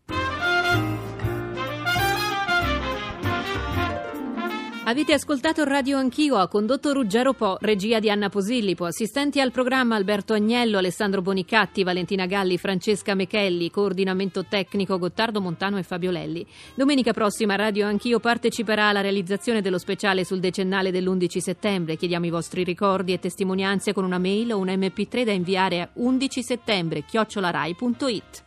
[4.88, 9.96] Avete ascoltato Radio Anch'io, ha condotto Ruggero Po, regia di Anna Posillipo, assistenti al programma
[9.96, 16.46] Alberto Agnello, Alessandro Bonicatti, Valentina Galli, Francesca Mechelli, coordinamento tecnico Gottardo Montano e Fabio Lelli.
[16.76, 21.96] Domenica prossima Radio Anch'io parteciperà alla realizzazione dello speciale sul decennale dell'11 settembre.
[21.96, 25.88] Chiediamo i vostri ricordi e testimonianze con una mail o un mp3 da inviare a
[25.94, 28.44] 11 settembre chiocciolarai.it.